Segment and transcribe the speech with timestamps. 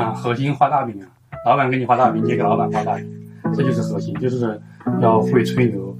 [0.00, 1.06] 啊，核心画大饼啊，
[1.46, 3.06] 老板给你画大饼，你也给老板画大饼，
[3.54, 4.60] 这就是核心，就是
[5.00, 5.96] 要会吹牛。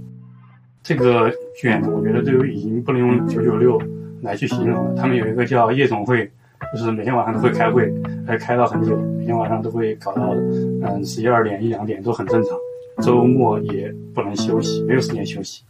[0.83, 1.31] 这个
[1.61, 3.81] 卷，我觉得都已经不能用九九六
[4.23, 4.95] 来去形容了。
[4.95, 6.31] 他们有一个叫夜总会，
[6.73, 7.93] 就是每天晚上都会开会，
[8.27, 12.57] 还开到很久，每天晚上都会搞到嗯十一二点一两点都很正常，
[13.05, 15.63] 周末也不能休息，没有时间休息。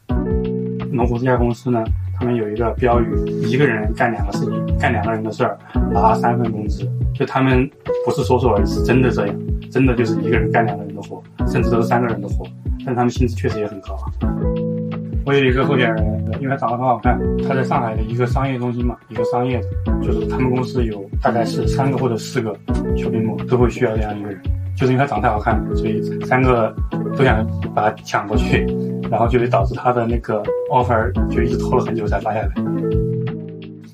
[1.01, 1.83] 龙湖这家公司呢，
[2.15, 3.07] 他们有一个标语：
[3.47, 5.59] 一个人干两个事情，干两个人的事儿，
[5.91, 6.87] 拿三份工资。
[7.15, 7.69] 就他们
[8.05, 9.35] 不是说说而已，是真的这样，
[9.71, 12.45] 真的就是一个人干两个人的活，甚至都是三个人的活。
[12.85, 14.13] 但他们薪资确实也很高啊。
[15.25, 19.67] 我有一个候选人，因为他长得很好看，他在上海的一个商业中心嘛，一个商业的，
[20.03, 22.55] 就是他们公司有大概是三个或者四个
[22.95, 24.39] shopping mall 都会需要这样一个人，
[24.77, 26.75] 就是因为他长得太好看，所以三个
[27.17, 28.67] 都想把他抢过去，
[29.11, 32.49] 然后就会导致他的那个 offer 就一直拖了很久才发下来。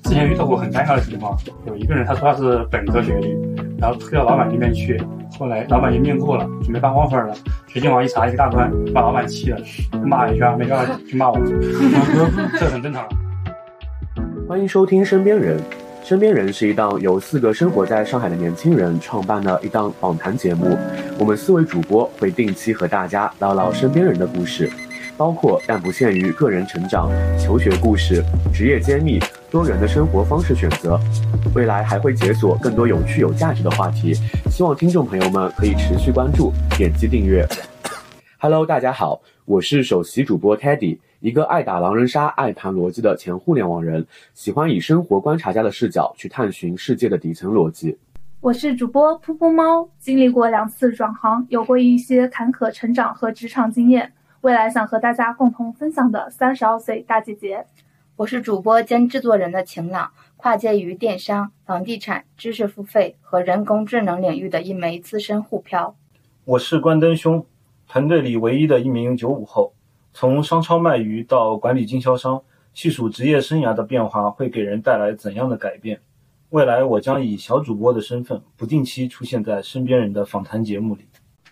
[0.03, 1.35] 之前遇到过很尴尬的情况，
[1.65, 3.35] 有一个人他说他是本科学历，
[3.79, 5.01] 然后推到老板那边去，
[5.37, 7.33] 后来老板也面过了，准备发 offer 了，
[7.67, 9.59] 学信网一查一个大段，把老板气了，
[10.05, 11.37] 骂一圈，没办法去骂我，
[12.59, 13.03] 这很正常。
[14.47, 15.57] 欢迎收听《身边人》，
[16.03, 20.77] 《身边人》是一档由四个生活在上海的年轻人创办的一档访谈节目。
[21.19, 24.71] 我们四位主播会定期和大家唠唠身边人的故事，
[25.17, 28.23] 包括但不限于个人成长、求学故事、
[28.53, 30.99] 职业揭秘、多元的生活方式选择。
[31.55, 34.13] 未来还会解锁更多有趣有价值的话题，
[34.51, 37.43] 希望听众朋友们可以持续关注、点击订阅。
[38.37, 40.99] Hello，大家好，我是首席主播 Teddy。
[41.19, 47.97] 一个爱打狼人杀、爱谈逻辑的前互联网人，喜欢以生活观察家的视角去探寻世界的底层逻辑。
[48.39, 57.65] 我是主播噗噗猫，经历过两次转行，有过一些坎坷成长和职场经验，未来想和大家共同分享的三十二岁大姐姐。
[58.17, 65.95] 我是主播兼制作人的晴朗，跨界于电商、房地产、知识付费和人工智能领域的一枚资深沪漂。
[66.45, 67.43] 我是关灯兄，
[67.87, 69.73] 团队里唯一的一名九五后。
[70.13, 72.43] 从商超卖鱼到管理经销商，
[72.75, 75.99] 细数职业生涯的变化会给人带来怎样的改变？
[76.49, 81.07] 未来我将以小主播的身份，不定期出现在身边人的访谈节目里。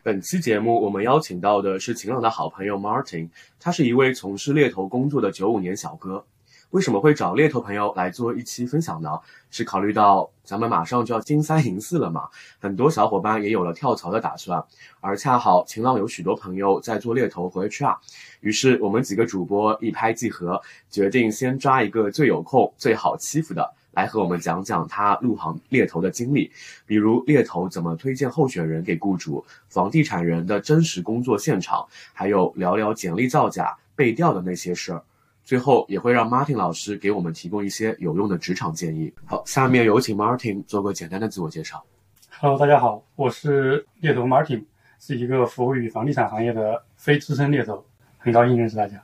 [0.06, 3.28] 本期节目我们邀请到的是晴朗的好朋友 Martin，
[3.60, 6.24] 他是一位从事猎头工作的九五年小哥。
[6.70, 9.20] 为什么会找猎头朋友来做一期分享呢？
[9.50, 12.30] 是考虑到咱们马上就要金三银四了嘛，
[12.60, 14.64] 很多小伙伴也有了跳槽的打算，
[15.02, 17.98] 而恰好晴朗有许多朋友在做猎头和 HR，
[18.42, 26.52] 于是我们几个主播一拍即合，决定先抓一个最有空、最好欺负的来和我们讲讲他入行猎头的经历，
[26.86, 35.02] 比如猎头怎么推荐候选人给雇主，房地产人的真实工作现场，还有聊聊简历造假、背调的那些事儿。
[35.46, 39.14] 最后也会让 Martin 老师给我们提供一些有用的职场建议。
[39.26, 41.84] 好，下面有请 Martin 做个简单的自我介绍。
[42.40, 44.66] Hello，大家好，我是猎头 Martin，
[45.00, 47.86] 是一个服务于房地产行业的非资深猎头，
[48.18, 49.02] 很高兴认识大家。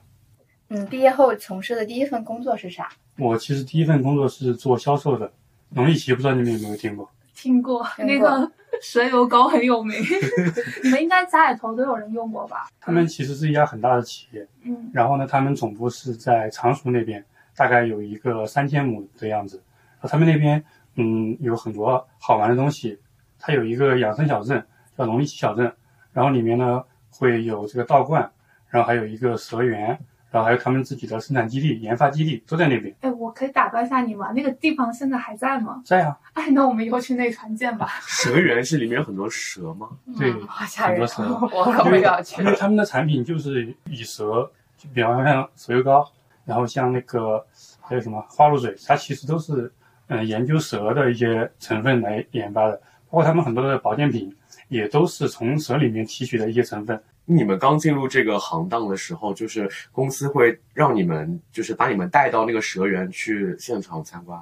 [0.69, 2.89] 嗯，毕业后从事的第一份工作是啥？
[3.17, 5.31] 我其实第一份工作是做销售的，
[5.69, 7.09] 农力奇，不知道你们有没有听过？
[7.33, 8.51] 听过那个
[8.81, 9.97] 蛇油膏很有名，
[10.83, 12.69] 你们应该家里头都有人用过吧？
[12.79, 17.23] 他们其实是一家很大的企业，嗯，然后呢，他们总部是在常熟那边，
[17.55, 19.61] 大概有一个三千亩的样子。
[20.03, 20.63] 他们那边
[20.95, 22.99] 嗯有很多好玩的东西，
[23.39, 24.63] 它有一个养生小镇
[24.95, 25.73] 叫农力奇小镇，
[26.11, 28.29] 然后里面呢会有这个道观，
[28.67, 29.97] 然后还有一个蛇园。
[30.31, 32.95] 然后还有他们自己的生产基地、研发基地都在那边。
[33.01, 34.31] 哎，我可以打断一下你吗？
[34.33, 35.81] 那个地方现在还在吗？
[35.85, 36.17] 在啊。
[36.33, 37.89] 哎，那我们以后去那船见吧。
[38.07, 39.89] 蛇园是里面有很多蛇吗？
[40.17, 41.05] 对，好吓人。
[41.05, 42.41] 很多蛇，我可不要去。
[42.41, 46.09] 因为他们的产品就是以蛇，就比方像蛇油膏，
[46.45, 47.45] 然后像那个
[47.81, 49.69] 还有什么花露水，它其实都是
[50.07, 52.81] 嗯研究蛇的一些成分来研发的。
[53.09, 54.33] 包括他们很多的保健品，
[54.69, 56.97] 也都是从蛇里面提取的一些成分。
[57.33, 64.37] 你们刚进入这个行当的时候，就是公司会让你们，就是把你们带到那个蛇园去现场参观。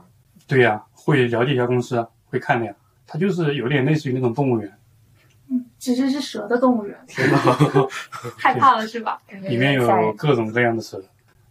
[0.47, 2.73] 对呀，会了解一下公司，会看的呀。
[3.05, 4.71] 它就是有点类似于那种动物园。
[5.51, 6.97] 嗯，其实是蛇的动物园。
[7.07, 7.37] 天哪，
[8.37, 9.21] 害怕了是吧？
[9.47, 10.99] 里面有各种各样的蛇，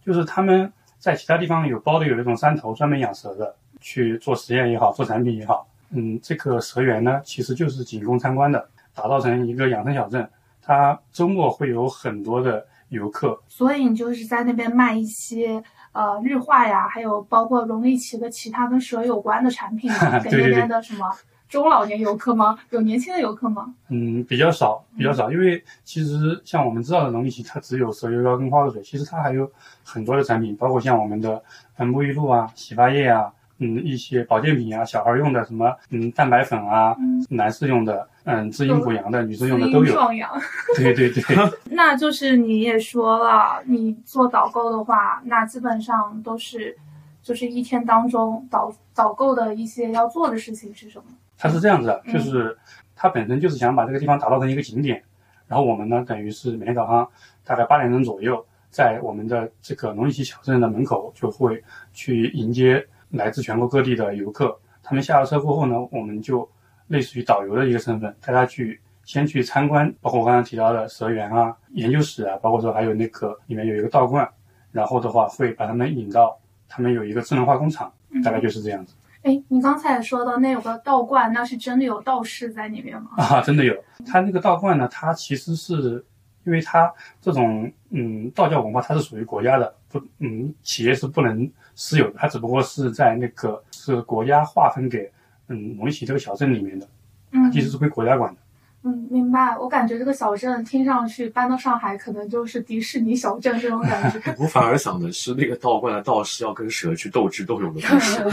[0.05, 5.65] 就是他们在其他地方有包的有那种山头，专门养蛇的，去做实验也好，做产品也好。
[5.91, 10.29] 嗯，这个蛇园呢，其实就是仅供参观的，打造成一个养生小镇。
[10.69, 15.63] 它周末会有很多的游客，所以你就是在那边卖一些
[15.93, 19.89] 呃日化呀，还有包括荣立奇的其他跟蛇有关的产品，
[20.23, 21.09] 给那边的什么
[21.47, 22.55] 中老年游客吗？
[22.69, 23.73] 有年轻的游客吗？
[23.87, 29.51] 嗯，比较少，比较少，因为其实像我们知道的龙力奇，它只有蛇油膏跟花露水，其实它还有
[29.83, 31.43] 很多的产品，包括像我们的
[31.79, 39.93] 沐浴露啊、洗发液啊、嗯一些保健品啊，小孩用的什么嗯蛋白粉啊，嗯男士用的嗯滋阴补阳的，女士用的都有。
[39.93, 40.29] 壮阳。
[40.75, 41.23] 对 对对，
[41.71, 46.75] 那就是你也说了，你做导购的话，那基本上都是，
[47.21, 51.05] 就是一天当中导导购的一些要做的事情是什么？
[51.37, 52.57] 它是这样子的，嗯就是
[52.95, 55.03] 它本身就是想把这个地方打造成一个景点，
[55.47, 57.07] 然后我们呢，等于是每天早上
[57.43, 61.63] 大概八点钟左右，在我们的这个龙力奇小镇的门口就会
[61.93, 64.57] 去迎接来自全国各地的游客。
[64.81, 66.49] 他们下了车过后呢，我们就
[66.87, 74.27] 类似于导游的一个身份，带他去先去参观，包括我刚刚提到的蛇园啊、研究室啊，包括说还有那个里面有一个道观，
[74.71, 77.91] 然后的话会把他们引到他们有一个智能化工厂，
[78.23, 78.95] 大概就是这样子。
[79.21, 83.09] 哎，你刚才也说到那有个道观，那是真的有道士在里面吗？
[83.17, 83.75] 啊，真的有。
[84.05, 86.03] 它那个道观呢，它其实是
[86.45, 86.91] 因为它
[87.21, 95.11] 这种嗯道教文化，它是属于国家的，不嗯企业是不能私有的，它只不过是在那个是国家划分给
[95.47, 96.87] 嗯龙旗这个小镇里面的，
[97.31, 98.39] 嗯其实是归国家管的。
[98.81, 99.57] 嗯，明白。
[99.57, 104.33] 我感觉这个小镇听上去搬到上海，可能就是迪士尼小镇这种感觉。
[104.39, 108.23] 我反而想的是那个道观的道士要跟蛇去斗智斗勇的故事。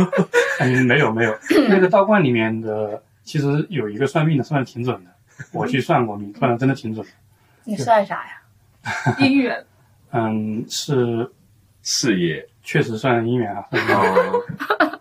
[0.60, 5.10] 嗯，没有没有，那个道观里面的其实有一个算命的，算的挺准的，
[5.52, 7.12] 我去算过命，算的真的挺准的。
[7.64, 8.40] 你算啥呀？
[9.20, 9.62] 姻缘，
[10.12, 11.30] 嗯，是
[11.82, 12.46] 事业。
[12.62, 13.66] 确实算姻缘啊。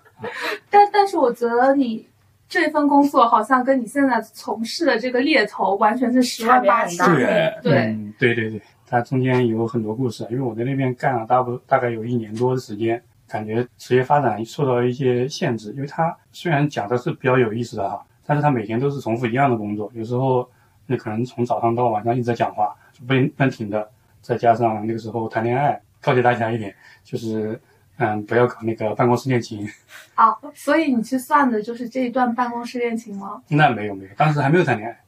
[0.71, 2.07] 但但是我觉得你
[2.47, 7.61] 这份工作好像跟你现在从事的这个猎头完全是十万八千差别很大。
[7.61, 7.71] 对。
[7.71, 20.49] 对，嗯，对对对，它中间有很多故事，因为我在那边干了大不大概有一年多的时间，感觉职业发展受到一些限制，因为他虽然讲的是比较有意思的哈，但是他每天都是重复一样的工作，有时候
[20.87, 23.87] 你可能从早上到晚上一直在讲话，就不能不能停的，
[24.21, 26.73] 再加上那个时候谈恋爱，告诫大家一点，
[27.03, 27.59] 就是
[27.97, 29.67] 嗯不要搞那个办公室恋情，
[30.15, 33.41] 好，所以你去算的就是这一段办公室恋情吗？
[33.47, 34.99] 那没有没有，当时还没有谈恋爱。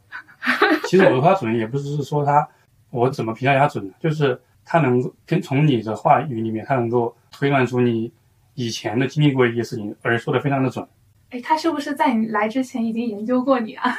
[0.88, 2.48] 其实我说他准，也不是说他
[2.90, 8.12] 我怎么评价他准呢，就是他能够跟从你的话语里面，他能够推断出你
[8.56, 10.86] 以前的经历过一些事情，而说的非常的准。
[11.32, 13.98] 哎，他是不是在你来之前已经研究过你啊？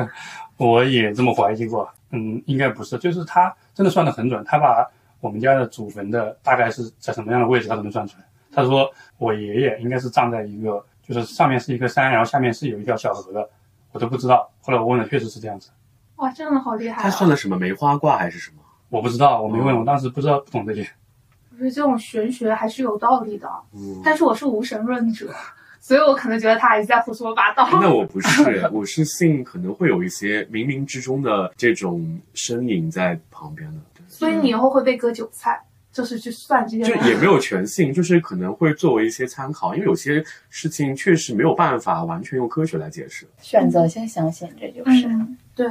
[0.56, 4.86] 我也这么怀疑过，嗯，应该不是，就是他真的算的很准，他把
[5.20, 8.24] 我们家的祖坟的大概是在什么样的位置，他都能算出来。
[8.52, 13.48] 他说我爷爷应该是葬在一个，就是上面是一个山，然后下面是有一条小河的，
[13.92, 14.50] 我都不知道。
[14.60, 15.70] 后来我问了，确实是这样子。
[16.16, 17.10] 哇，真的好厉害、他啊！
[17.10, 18.56] 算的什么梅花卦还是什么？
[18.88, 20.80] 我不知道，我没问，我当时不知道不懂这些。
[21.52, 25.32] 我觉得这种玄学还是有道理的，嗯，但是我是无神论者，
[25.80, 27.66] 所以我可能觉得他还是在胡说八道。
[27.80, 33.80] 那我不是， 我是信可能会有一些冥冥之中的这种身影在旁边的。
[34.06, 35.58] 所以你以后会被割韭菜，
[35.90, 36.84] 就是去算这些。
[36.84, 43.26] 就也没有全信，就是可能会作为一些参考，因为有些事情确实没有办法完全用科学来解释。
[43.40, 45.06] 选择性相信，这就是。
[45.06, 45.66] 嗯，对。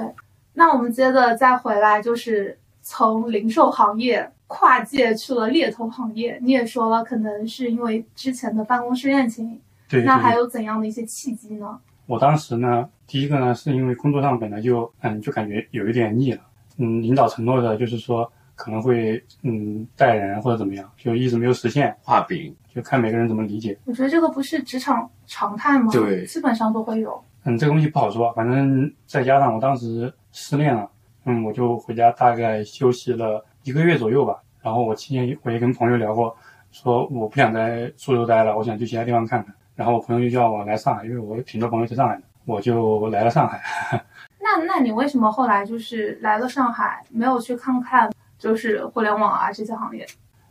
[0.53, 6.39] 那我们接着再回来，就是从零售行业跨界去了猎头行业。
[6.41, 11.79] 你也说了，可能是因为之前的办公室恋情，对，那还有怎样的一些契机呢？
[12.05, 16.41] 我当时呢，第一个呢，是因为工作上本来就嗯，就感觉有一点腻了。
[16.77, 23.77] 嗯，领导承诺的就是说可能会嗯带人或者怎么样，就一直没有实现，画饼，就看每个人怎么理解。
[23.85, 25.91] 我觉得这个不是职场常态吗？
[25.91, 27.23] 对基本上都会有。
[27.43, 30.89] 嗯，这个东西不好说，反正再加上我当时失恋了，
[31.25, 34.41] 嗯，我就回家大概休息了一个月左右吧。
[34.61, 36.35] 然后我期间我也跟朋友聊过，
[36.71, 39.55] 说我不想在苏州待了，我想去其他地方看看。
[39.79, 43.61] 然后我朋友就叫我来上海，因为我挺多朋友在上海的，我就来了上海。
[44.41, 50.05] 那那你为什么后来就是来了上海，没有去看看就是互联网啊这些行业？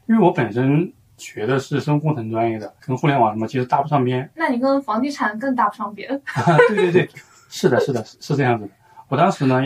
[0.06, 4.26] 因为我本身学的是生物工程专业的，跟互联网什么其实搭不上边。
[4.34, 6.08] 那你跟房地产更搭不上边。
[6.68, 7.10] 对对对，
[7.50, 8.70] 是的，是的，是是这样子的。
[9.08, 9.62] 我当时呢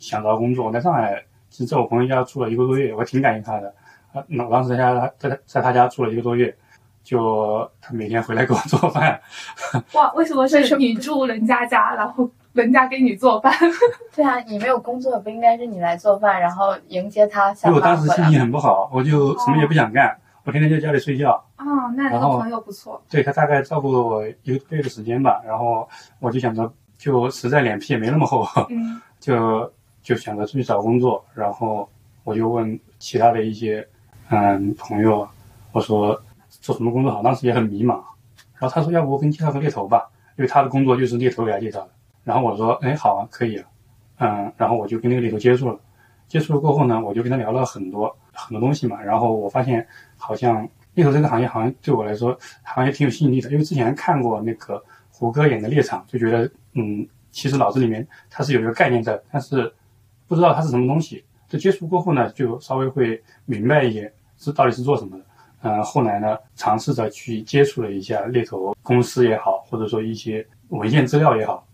[0.00, 3.72] 想找工作，我在上海，其实在我朋友家住了一个多月，我挺感谢他的。
[4.12, 6.52] 啊，那我当时在家在他在他家住了一个多月，
[7.04, 9.20] 就他每天回来给我做饭。
[9.92, 13.52] 哇，为什么是你住人家家，然后人家给你做饭？
[14.16, 21.32] 对啊，你没有工作，不应该是你来做饭，然后迎接他下因为我当时心情很不好，我就什么也不想干，我天天在家里睡觉。
[21.56, 23.00] 啊、那你然后的朋友不错。
[23.08, 25.88] 对他大概照顾了我一个月的时间吧，然后
[26.20, 29.70] 我就想着，就实在脸皮也没那么厚，嗯 就
[30.02, 31.88] 就想着出去找工作，然后
[32.22, 33.86] 我就问其他的一些
[34.30, 35.26] 嗯朋友，
[35.72, 36.20] 我说
[36.64, 38.00] 做什么工作好，当时也很迷茫，
[38.54, 41.90] 然后他说要不我给你介绍个猎头吧，因为他的工作就是猎头给他介绍的，
[42.22, 43.68] 然后我说哎好啊可以啊，
[44.16, 45.78] 嗯，然后我就跟那个猎头接触了，
[46.26, 59.70] 接触了过后呢，我就跟他聊了很多很多东西嘛，然后我发现好像猎头这个行业好像对我来说好像也挺有吸引力的，因为之前看过那个胡歌演的《猎场》，就觉得嗯，其实脑子里面它是有一个概念在，但是
[60.26, 61.22] 不知道它是什么东西。
[61.46, 65.24] 就接触过后呢，就稍微会明白一点是到底是做什么的。
[65.66, 71.66] 嗯，后来呢，尝试着去接触了一下猎头公司也好，或者说一些文献资料也好，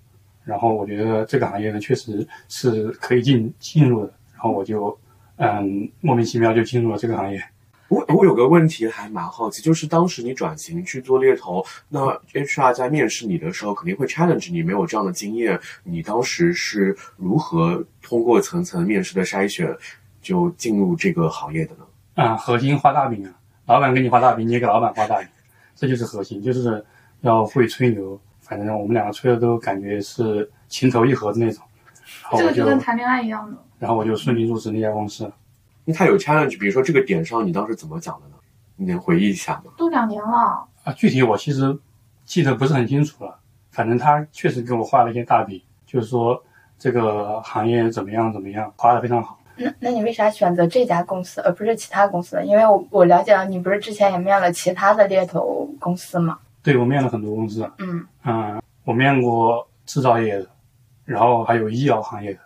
[0.45, 4.97] 然后我觉得这个行业呢确实是可以进进入的，然后我就
[5.39, 7.43] 嗯莫名其妙就进入了这个行业。
[7.89, 12.01] 我我有个问题还蛮好奇，就是当时你转型去做猎头，那
[12.33, 19.77] HR 在面试你的时候肯定会 challenge 你，没有这样的经验，你当时是如何通过层层面试的筛选
[20.23, 21.85] 就进入这个行业的呢？
[22.15, 23.35] 啊，核心画大饼啊，
[23.71, 25.29] 老板给你画大饼，你也给老板画大饼，
[25.77, 26.85] 这就是核心，就是
[27.21, 28.21] 要会吹牛。
[28.41, 31.63] 反正我们两个吹的都感觉是情投意合的那种。
[32.37, 33.57] 这个就跟谈恋爱一样的。
[33.79, 35.33] 然后我就顺利入职那家公司。
[35.95, 38.35] 他有 challenge，比如说这个点上，你当时怎么讲的呢？
[38.75, 39.71] 你能回忆一下吗？
[39.77, 41.79] 都两年了啊，具体我其实
[42.25, 43.39] 记得不是很清楚了。
[43.71, 46.43] 反正他确实给我画了一些大饼，就是说
[46.77, 49.39] 这个行业怎么样怎么样，画的非常好。
[49.63, 52.43] 那那你为啥选择这家公司而不是其他公司？
[52.45, 56.39] 因为我我了解到你不是之前也面了其他的猎头公司吗？
[56.63, 57.71] 对，我面了很多公司。
[57.79, 60.47] 嗯嗯，我面过制造业的，
[61.05, 62.41] 然后还有医药行业的，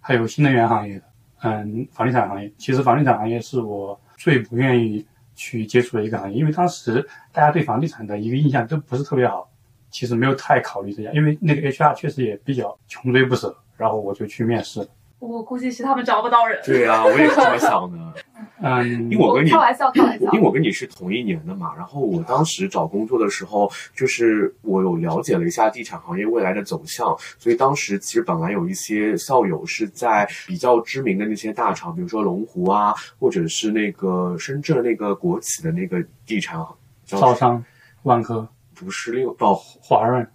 [0.00, 1.04] 还有新能源行业的。
[1.42, 9.46] 嗯，房地产行业其实房地产行业是我最不愿意去接触的一个行业，因为当时大家对房地产的一个印象都不是特别好，
[9.90, 14.86] 其实没有太考虑这家，因为那个 HR 确实也比较穷追不舍，然后我就去面试。
[15.18, 16.60] 我估计是他们找不到人。
[16.64, 17.98] 对啊，我也是这么想的。
[18.62, 20.30] 嗯，因为我跟你开玩笑，开玩笑。
[20.32, 36.58] 因为我跟你是同一年的嘛，然后我当时找工作的时候，就是我有了解了一下地产行业未来的走向，所以当时其实本来有一些校友是在比较知名的那些大厂，比如说龙湖啊，或者是那个深圳那个国企的那个地产，
[37.04, 37.62] 招商、
[38.04, 40.26] 万科，不是另哦华润。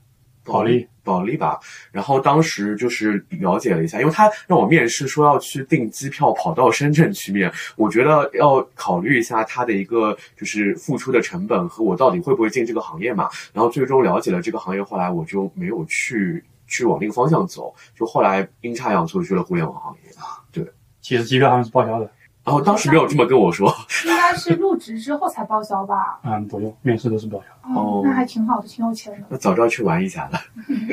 [0.44, 1.60] 保利，保利吧。
[1.92, 13.30] 然后当时就是了解了一下，因为他让我面试说要去订机票跑到深圳去面，我觉得要考虑一下他的一个就是付出的成本和我到底会不会进这个行业嘛。
[13.54, 20.42] 然后最终了解了这个行业，后来我就没有去去往那个方向走，就后来阴差阳错去了互联网行业啊。
[20.52, 20.66] 对，
[21.02, 22.10] 其实机票他们是报销的。
[22.50, 23.72] 然后当时没有这么跟我说，
[24.08, 26.20] 应该是入职之后才报销吧？
[26.26, 27.80] 嗯，不用，面试都是报销。
[27.80, 29.28] 哦，那还挺好的，挺有钱的。
[29.30, 30.40] 那早知道去玩一下了。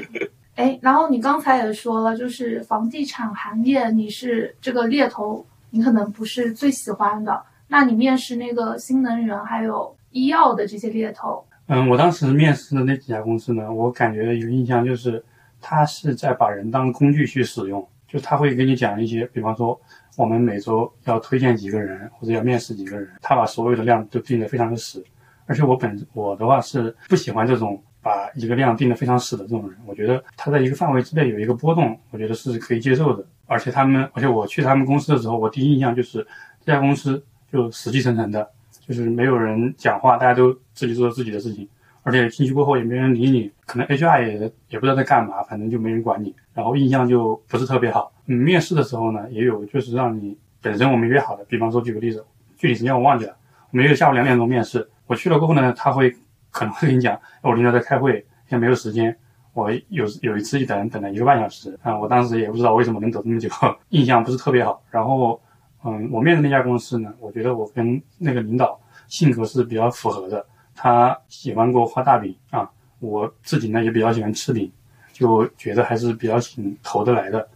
[0.56, 7.42] 哎，然后你刚才也说了，就是房地产行业，你是这个猎头，你可能不是最喜欢的。
[7.68, 11.42] 那你面试那个新能源还有医药的这些猎头？
[11.68, 15.24] 嗯，我当时面试的那几家公司呢，我感觉有印象就是，
[15.58, 19.80] 他是在把人当工具去使用，就他会给你讲一些，比方说。
[20.16, 25.04] 我们每周要推荐几个人，或者要面试几个人，他把所有的量都定得非常的死。
[25.46, 29.78] 而且我本我的话是不喜欢这种把一个量定得非常死的这种人。
[29.86, 33.24] 我觉得他在一个范围之内有一个波动，我觉得是可以接受的。
[33.46, 36.26] 而且他们，而且我去他们公司的时候，我第一印象就是
[36.64, 41.68] 这家公司就死气沉沉的，就是没有人讲话，大家都自己做自己的事情。
[42.06, 48.12] 而且进去过后也没人理你，可能 HR 也也不知道在干嘛，反正就没人管你，然后印象就不是特别好。
[48.26, 52.24] 嗯，面试的时候呢，也有就是让你本身我们约好的，比方说举个例子，
[52.56, 53.36] 具体时间我忘记了，
[53.72, 56.14] 我们约下午两点钟面试，我去了过后呢，他会
[56.52, 58.12] 可能会跟你讲，我领导在开会，
[58.48, 59.16] 现在没有时间。
[59.52, 63.48] 我有有一次一等等了一个半小时啊，我当时也不知道为什么能等这么久，
[63.88, 64.82] 印象不是特别好。
[64.90, 65.40] 然后，
[65.82, 70.44] 嗯，我面的那家公司呢，我觉得我跟那个领导性格是比较符合的。
[70.76, 74.70] 他喜欢给我画大饼啊，我自己呢也比较喜欢吃饼，
[75.12, 77.48] 就觉得还是比较挺投得来的。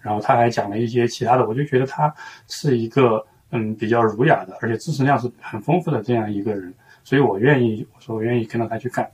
[0.00, 2.14] 然后他还讲了一些其他的，我就觉得他
[2.46, 9.10] 是一个嗯比较儒雅的，而且知识量是很丰富的这样一个人，所以我愿意，我说我愿意跟着他去干。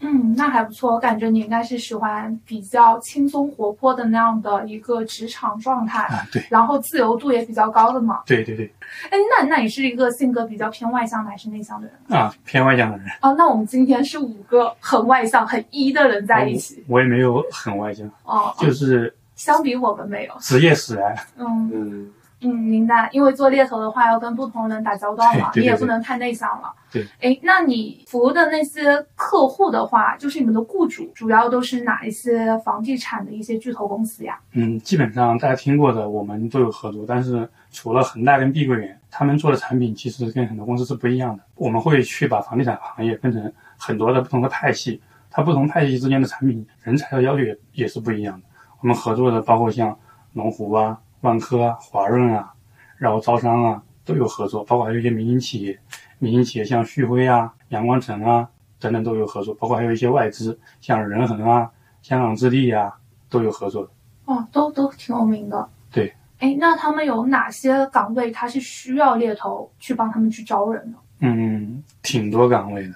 [0.00, 0.94] 嗯，那还不错。
[0.94, 6.42] 我感觉你应该是喜欢比较轻松活泼的那样的一个职场状态啊，对。
[6.48, 8.22] 然后自由度也比较高的嘛。
[8.24, 8.72] 对对对。
[9.10, 13.06] 哎，那那你是一个性格比较偏外向的还是内向的人啊，偏外向的人。
[13.20, 16.82] 哦，那我们今天是五个很外向、很一的人在一起。
[16.88, 21.14] 我也没有很外向哦，就是相比我们没有职业使然。
[21.36, 22.12] 嗯嗯。
[22.42, 23.08] 嗯，明白。
[23.12, 26.72] 因为做猎头的话，要跟不同人打交道嘛， 你也不能太内向了。
[26.90, 27.06] 对。
[27.20, 34.38] 哎，那你服务的那些客户的话，就是你们的雇主，主要都是哪一些房地产的一些巨头公司呀？
[34.52, 37.04] 嗯，基本上大家听过的，我们都有合作。
[37.06, 41.42] 但是除了恒大跟碧桂园，他们做的产品其实跟很多公司是不一样的。
[41.56, 48.46] 我们会去把房地产行业分成很多的不同的派系，它不同派系之间的产品人才的要求也也是不一样的。
[48.80, 49.94] 我们合作的包括像
[50.32, 50.98] 龙湖啊。
[51.22, 52.52] 万科啊，华润啊，
[52.96, 55.78] 然后招商啊都有合作，包括还有一些民营企业，
[56.18, 58.48] 民营企业，像旭辉啊、阳光城啊
[58.78, 61.70] 等等都有合作，包括还有一些外资，像仁恒啊、
[62.02, 62.92] 香港置地啊
[63.28, 63.90] 都有合作的。
[64.24, 65.68] 哦，都都挺有名的。
[65.90, 66.12] 对。
[66.38, 70.98] 哎，那他们有哪些岗位，他是需要猎头去帮他们去招人的？
[71.18, 72.94] 嗯，挺多岗位的。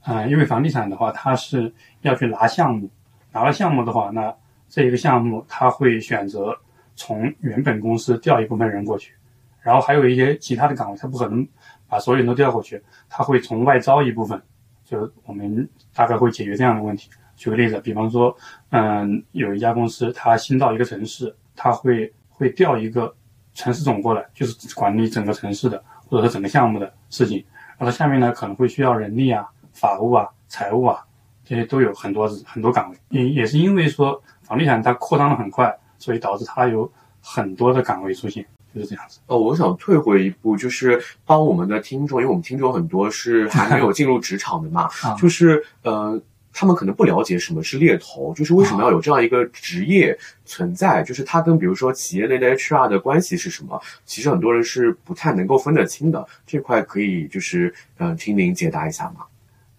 [0.00, 2.88] 啊、因为房地产的话，它是要去拿项目，
[3.32, 4.34] 拿了项目的话，那
[4.68, 6.56] 这一个项目他会选择
[6.96, 9.14] 从原本公司调一部分人过去，
[9.60, 11.46] 然后还有一些其他的岗位，他不可能
[11.88, 14.40] 把所有人都调过去，他会从外招一部分，
[14.84, 17.08] 就我们大概会解决这样的问题。
[17.36, 18.34] 举个例子，比方说，
[18.70, 23.14] 嗯，有一家公司，它新到一个城市，它会会调一个
[23.52, 27.44] 城市总过来，就是管理整个城市的或者说整个项目的事情。
[27.76, 31.04] 然后下面呢可能会需要人力啊、法务啊、财务啊，
[31.44, 32.96] 这些都有很多很多岗位。
[33.10, 39.18] 也也是因为说房地产它扩张的很快，所以导致它有很多的岗位出现，就是这样子。
[39.26, 46.20] 哦，我想退回一步，就是帮我们的听众，因为我们听众很多是还没有进入职场的嘛， 啊就是呃，
[46.52, 53.78] 他们可能不了解什么是猎头，就是为什么要有这样一个职业存在，就是它跟比如说企业内的 HR 的关系是什么？
[54.04, 59.26] 其实很多人是不太能够分得清的，这块可以就是嗯、呃听您解答一下吗？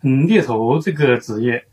[0.04, 1.64] 嗯，猎头这个职业，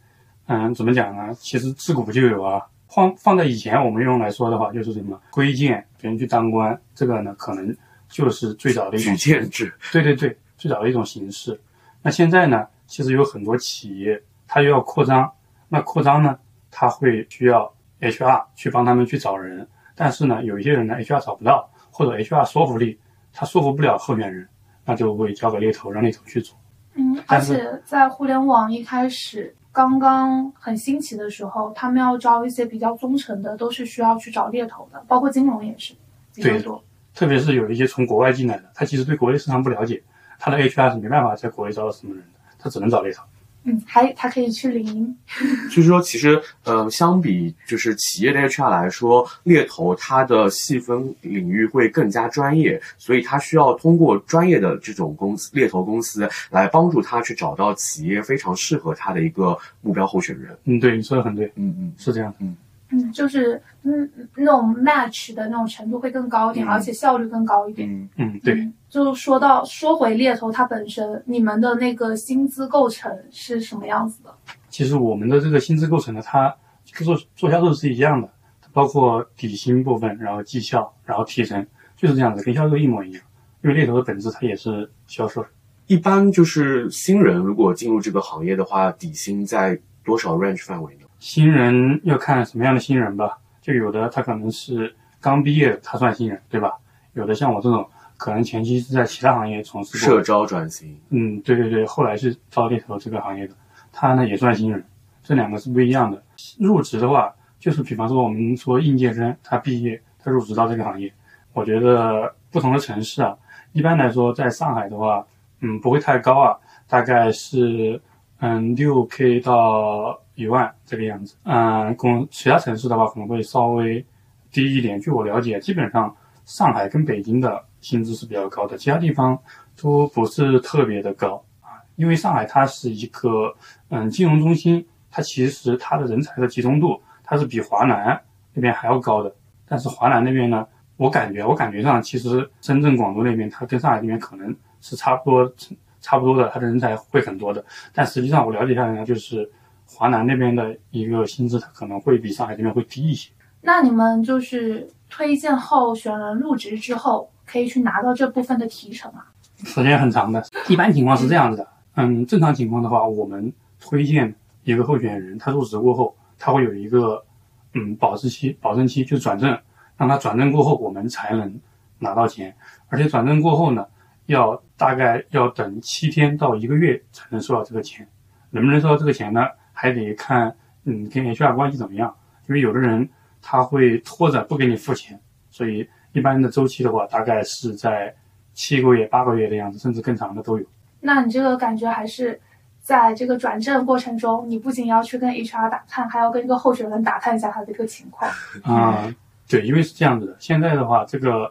[0.46, 1.34] 嗯，怎么讲呢？
[1.38, 2.62] 其实自古就有啊。
[2.94, 7.76] 放放在以前我们用来说的话，就是什么规荐别人去当官，这个呢可能
[8.08, 11.60] 就是最早的一种举荐制，对对对，最早的一种形式。
[12.02, 15.28] 那现在呢，其实有很多企业它又要扩张，
[15.68, 16.38] 那扩张呢，
[16.70, 22.96] 它会需要 HR 去帮他们去找人，但是呢，有一些人呢 HR 找不到，或者 HR 说服力
[23.32, 24.48] 他说服不了候选人，
[24.84, 26.56] 那就会交给猎头，让猎头去做。
[26.94, 35.92] 嗯，而且在互联网一开始刚刚很新奇的时候，他们要招一些比较忠诚的，都是需要去找猎头的，包括金融也是
[36.32, 36.82] 比较对多。
[37.12, 40.00] 特别是有一些从国外进来的，他其实对国内市场不了解，
[40.38, 43.24] 他的 HR 是没办法在国内招到什么人的，他只能找猎头。
[43.64, 45.16] 嗯，还他可以去领英。
[45.70, 60.56] 就是说，其实，呃，相比就是企业的 HR 来说，猎头它的细分领域会更加专业，所以它需要通过专业的这种公司猎头公司来帮助他去找到企业非常适合他的一个目标候选人。
[60.64, 62.46] 嗯，对，你说的很对，嗯嗯是这样的。
[62.90, 67.88] 嗯，就是嗯那种 match 的那种程度会更高一点，嗯而且效率更高一点。
[67.90, 68.54] 嗯，嗯，对。
[68.54, 74.34] 嗯，就说到说回猎头它本身，你们的那个薪资构成是什么样子的？
[74.68, 76.54] 其实我们的这个薪资构成呢，它
[76.92, 78.28] 跟做做销售是一样的，
[78.72, 81.66] 包括底薪部分，然后绩效，然后提成，
[81.96, 83.22] 就是这样子，跟销售一模一样。
[83.62, 85.44] 因为猎头的本质它也是销售。
[85.86, 91.03] 一般就是新人如果进入这个行业的话，底薪在多少 range 范围呢？
[91.24, 96.74] 新人要看什么样的新人吧，就有的他可能是刚毕业，他算新人，对吧？
[97.14, 100.94] 有的像我这种，可能前期是在其他行业从事过社，招转型。
[101.08, 103.54] 嗯，对对对，后来是招猎头这个行业的，
[103.90, 104.84] 他呢也算新人，
[105.22, 106.22] 这两个是不一样的。
[106.58, 111.10] 入职的话，就是比方说我们说应届生，他毕业，他入职到这个行业，
[111.54, 113.34] 我觉得不同的城市啊，
[113.72, 115.26] 一般来说在上海的话，
[115.60, 116.54] 嗯，不会太高啊，
[116.86, 117.98] 大概是
[118.40, 121.36] 嗯六 k 到一万这个样子。
[121.44, 124.04] 嗯，公其他城市的话可能会稍微
[124.50, 125.00] 低一点。
[125.00, 129.38] 据我了解，基本上上海跟北京的薪资是比较高的，其他地方
[129.80, 131.80] 都不是特别的高啊。
[131.96, 133.54] 因为上海它是一个
[133.88, 138.20] 嗯金融中心，它其实它的人才的集中度它是比华南
[138.52, 139.34] 那边还要高的。
[139.66, 140.66] 但是华南那边呢，
[140.96, 145.54] 我感觉我感觉上其实深圳、广州那边它跟上海那边可能是差不多
[146.00, 147.64] 差不多的，它的人才会很多的。
[147.92, 149.50] 但实际上我了解下来呢，就是
[149.86, 153.30] 华南那边的一个薪资它可能会比上海这边会低一些。
[153.60, 159.26] 那你们就是推荐候选人入职之后，可以去拿到这部分的提成啊？
[159.64, 160.44] 时间很长的。
[160.68, 167.24] 一般情况是这样子的，嗯，正常情况的话，我们推荐一个候选人，他入职过后，他会有一个
[167.72, 169.58] 嗯保质期、保证期，就是转正，
[169.96, 171.58] 让他转正过后，我们才能
[172.00, 172.54] 拿到钱。
[172.88, 173.86] 而且转正过后呢，
[174.26, 178.06] 要大概要等七天到一个月才能收到这个钱。
[178.50, 179.40] 能不能收到这个钱呢？
[179.74, 182.14] 还得看嗯跟 HR 关系怎么样，
[182.48, 183.06] 因为有的人
[183.42, 188.14] 他会拖着不给你付钱，所以一般的周期的话，大概是在
[188.54, 190.64] 七个月、八个月的样子，甚至更长的都有。
[191.00, 192.40] 那你这个感觉还是
[192.80, 198.30] 在这个转正过程中，你不仅要去跟 HR 打探，还要跟这个候选人打探一下他的一个情况。
[198.62, 199.12] 啊、
[199.48, 200.36] 对，因为是这样子的。
[200.38, 201.50] 现在的话，这个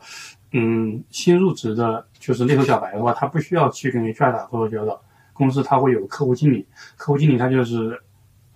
[0.53, 5.01] 嗯，新入职的，就是猎头小白的话，他不需要去跟 HR 打过多交道，
[5.33, 7.99] 公司他会有客户经理，客户经理他就是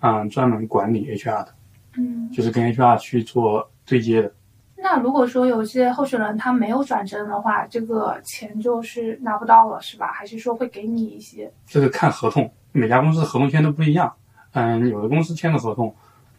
[0.01, 1.55] 嗯专门管理 HR 的，
[1.97, 4.31] 嗯，就是跟 HR 去做对接的。
[4.79, 10.11] 那如果说有些候选人他没有转正的话，这个钱就是拿不到了，是吧？
[10.13, 11.51] 还是说会给你一些？
[11.65, 14.13] 这个看合同，每家公司合同签的不一样。
[14.51, 15.93] 嗯，有的公司签的合同，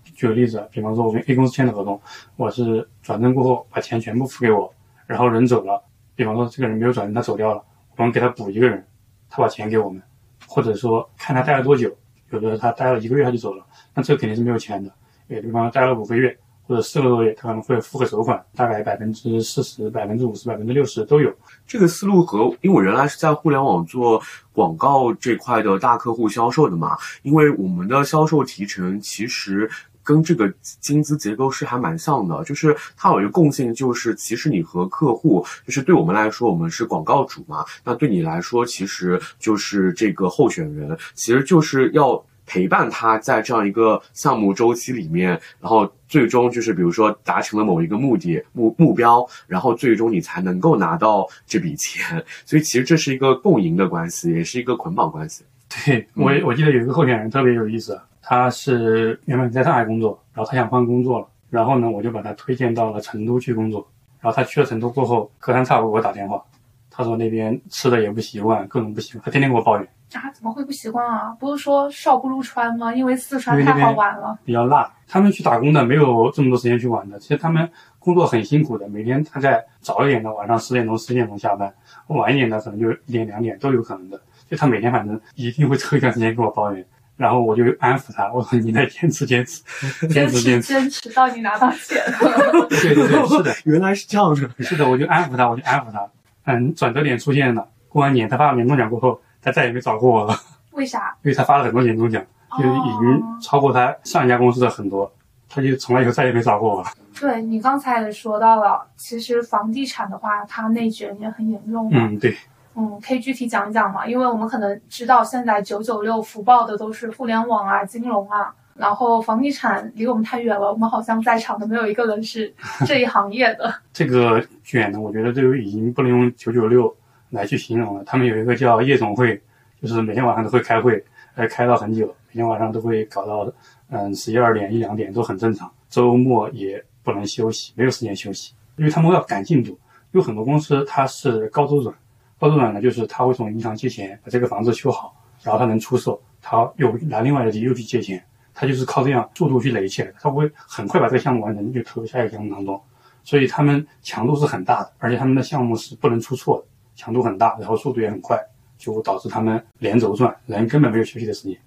[0.05, 2.01] 举个例子，比方说我跟 A 公司签的合同，
[2.37, 4.73] 我是转正过后把钱全部付给我，
[5.07, 5.83] 然后人走了，
[6.15, 7.63] 比方说这个人没有转正，他走掉了，
[7.97, 8.87] 我们给他补一个人，
[9.29, 10.01] 他把钱给我们，
[10.47, 11.95] 或者说看他待了多久，
[12.31, 13.65] 有的他待了一个月他就走了，
[13.95, 14.91] 那这个肯定是没有钱的。
[15.29, 16.37] 有的地方待了五个月
[16.67, 21.33] 或者四个多月，他可能会付个首款，大概百分之四十、百分之五十、百分之六十都有。
[21.67, 29.71] 这个思路和，因为我原来是在互联网做广告这块的大客户销售的嘛，因为我们的销售提成其实
[30.09, 42.25] 跟这个薪资结构是还蛮像的，就是它有一个共性，就是其实你和客户，就是对我们来说，我们是广告主嘛，那对你来说，其实就是这个候选人，其实就是要。
[42.51, 52.25] 陪伴他在这样一个项目周期里面，然后最终就是比如说达成了某一个目的目目标，然后最终你才能够拿到这笔钱。
[52.47, 55.45] 所以其实这是一个共赢的关系，也是一个捆绑关系。
[55.85, 63.89] 对我我记得有一个候选人特别有意思，他是原本在上海工作，然后他想换工作了，然后呢我就把他推荐到了成都去工作，
[64.21, 66.45] 然后他去了成都过后，隔三差五给我打电话，
[66.91, 69.89] 他说那边吃的也不习惯，各种不习惯，他天天给我抱怨。
[70.13, 71.35] 啊，怎么会不习惯啊？
[71.41, 72.95] 不是说少不如川吗？
[72.95, 74.93] 因为四川太好玩了，比较辣。
[75.07, 77.19] 他们去打工的没有这么多时间去玩的。
[77.19, 77.67] 其实他们
[77.99, 81.73] 工作很辛苦的，每天大概早一点的晚上十点钟、十点钟下班，
[82.09, 84.21] 晚一点的可能就一点、两点都有可能的。
[84.51, 86.85] 就他每天反正一定会抽一段时间跟我抱怨，
[87.19, 89.61] 然后我就安抚他，我说你再坚持 坚持，
[90.09, 92.01] 坚持坚持，坚持到你拿到钱。
[92.71, 94.49] 对对对，是的， 原来是这样子。
[94.61, 96.09] 是的，我就安抚他，我就安抚他。
[96.45, 100.35] 嗯，转折点出现了，过完年他发了年终奖过后，他再也没找过我了。
[100.71, 101.15] 为啥？
[101.25, 102.25] 因为他发了很多年终奖，
[102.57, 105.13] 就已经超过他上一家公司的很多，
[105.49, 106.89] 他就从来以后再也没找过我了。
[107.19, 111.91] 对你刚才也说到了，其实房地产的话，它内卷也很严重。
[111.93, 112.37] 嗯，对。
[112.79, 114.07] 嗯，可以具体讲一讲吗？
[114.07, 122.55] 因为我们可能知道现在九九六福报的都是互联网啊、金融啊，然后房地产离我们太远了，我们好像在场的没有一个人是
[122.87, 123.75] 这一行业的。
[123.93, 126.97] 这个卷呢，我觉得都已经不能用九九六
[127.31, 129.41] 来去形容了，他们有一个叫夜总会。
[129.81, 131.01] 就是每天晚上都会开会，
[131.37, 133.49] 呃，开到很久，每天晚上都会搞到，
[133.91, 135.71] 嗯，十一二点、一两点都很正常。
[135.89, 139.79] 周末也不能休息，没有时间休息，因为他们要赶进度。
[140.11, 141.95] 有很多公司它是高周转，
[142.39, 148.25] 高周转呢，就是他会从银行借钱把这个房子修好，然后他能出售，他又拿另外的又去借钱，
[148.55, 152.81] 他就是靠这样速度去累起来的，他会很快把这个项目完成就投入下一个项目当中。
[153.25, 158.39] 所以他们强度是很大的，而且他们的项目是不能出错的，强度很大，然后速度也很快。
[158.79, 161.59] 就导致他们连轴转，人根本没有休息的时间。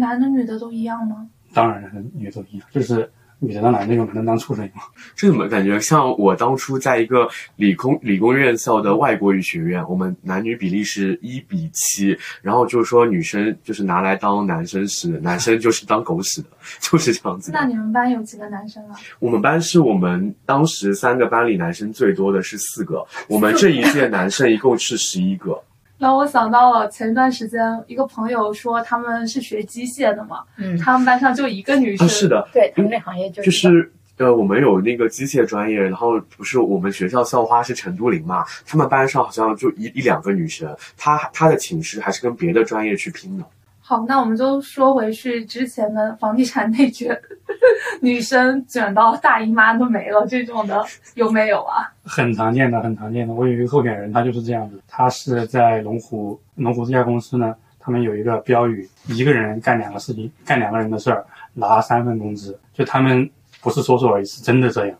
[0.00, 1.28] 男的女的都一样吗？
[1.52, 3.12] 当然，男的女的都一样，就是
[3.46, 4.74] 女的当男的用，男的当畜生用。
[5.14, 16.48] 这怎么感觉像我当初在一个理工理工院校的外国语学院，我们男女比例是一比七，然后就是说女生就是拿来当男生使，男生就是当狗使的，
[16.80, 17.50] 就是这样子。
[17.52, 18.96] 那你们班有几个男生啊？
[19.20, 25.62] 我们班是我们当时三个班里男生最多的是四个，我们这一届男生一共是十一个。
[26.04, 43.44] 让我想到了前一段时间，一个朋友说他们是学机械的嘛，嗯，他们班上就一个女生，是的，对他们那行业就是就是呃，我们有那个机械专业，然后不是我们学校校花是陈都灵嘛，他们班上好像就一一两个女生，她她的寝室还是跟别的专业去拼的。
[43.86, 47.14] 好，那我们就说回去之前的房地产内卷，
[48.00, 50.82] 女生卷到大姨妈都没了这种的
[51.16, 51.92] 有没有啊？
[52.02, 53.34] 很常见的，很常见的。
[53.34, 54.80] 我有一个候选人，他就是这样子。
[54.88, 62.58] 他是在龙湖，龙湖这家公司呢，他们有一个标语：一个人干两个事情，干两个人的事儿，拿三份工资。
[62.72, 64.96] 就他们不是说说而已，是真的这样。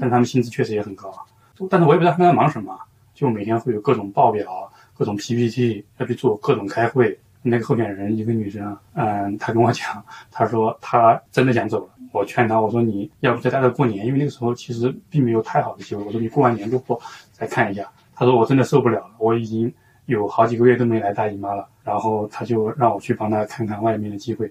[0.00, 1.26] 但他们薪资确实也很高啊。
[1.68, 2.78] 但是我也不知道他们在忙什么，
[3.16, 7.18] 就每天会有各种报表、各种 PPT 要去做，各种开会。
[7.42, 11.92] 那个候选人一个女生，嗯，她跟我讲，她说她真的想走了。
[12.12, 16.02] 我劝她，我说你要不再待到过年，因为那个时候其实并没有太好的机会。
[16.02, 17.00] 我说你过完年过后
[17.32, 17.86] 再看一下。
[18.14, 19.72] 她说我真的受不了了，我已经
[20.06, 21.68] 有好几个月都没来大姨妈了。
[21.84, 24.50] 然后她就让我去帮她看看外面的机会。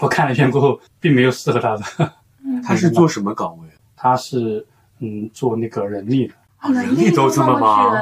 [0.00, 2.12] 我看了一圈过后，并没有适合她的。
[2.62, 3.66] 她是做什么岗位？
[3.96, 4.64] 她是
[5.00, 6.34] 嗯做那个人力的。
[6.72, 7.96] 人力都这么忙？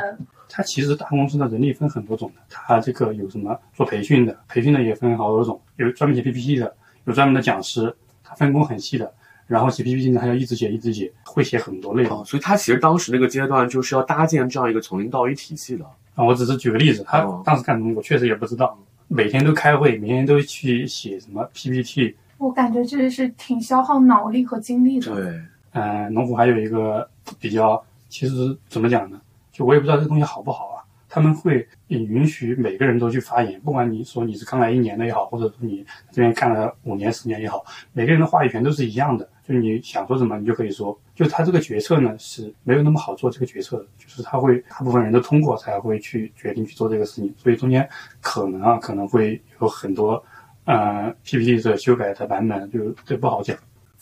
[0.48, 9.12] 它其实大公司的人力分很多种的，它这个有什么做培训的，培训的也分好多种，有专门写 PPT 的，有专门的讲师，它分工很细的。
[9.46, 12.24] 然后写 PPT 呢，还要一直写一直写，会写很多内容。
[12.24, 15.85] 所以他其实当时那个阶段就是要搭建这样一个从零到一体系的。
[16.16, 18.76] 啊，我只是举个例子，他当时干什么，我确实也不知道。
[19.06, 22.16] 每天都开会，每天都去写什么 PPT。
[22.38, 25.14] 我感觉这是挺消耗脑力和精力的。
[25.14, 25.40] 对，
[25.74, 28.35] 嗯，农夫还有一个比较，其实
[28.68, 29.20] 怎么讲呢？
[29.57, 30.83] 就我也不知道这个东西好不好啊。
[31.09, 37.64] 他们会允许每个人都去发言，不管你说你是刚来一年的也好，或者说你这边干了五年、十年也好，
[37.95, 39.27] 每个人的话语权都是一样的。
[39.42, 40.99] 就你想说什么，你就可以说。
[41.14, 47.88] 就他这个决策呢，是没有那么好做这个决策的，就是他会大部分人都通过才会去决定去做这个事情，所以中间
[48.21, 50.23] 可能啊可能会有很多
[50.64, 53.57] 呃 PPT 的修改的版本，就这不好讲。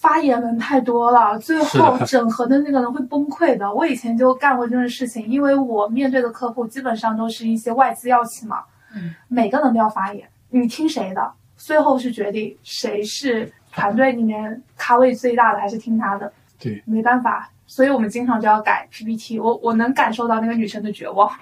[0.04, 3.72] 发言人太多了，最后整合的那个人会崩溃的。
[3.72, 8.62] 我以前就干过这种事情，因为我面对的客户基本上都是一些外资药企嘛，
[8.94, 11.32] 嗯，每个人都要发言，你听谁的？
[11.56, 16.30] 最后是决定谁是团队里面咖位最大的，还是听他的？
[16.58, 19.40] 对，没办法，所以我们经常就要改 PPT。
[19.40, 21.32] 我我能感受到那个女生的绝望。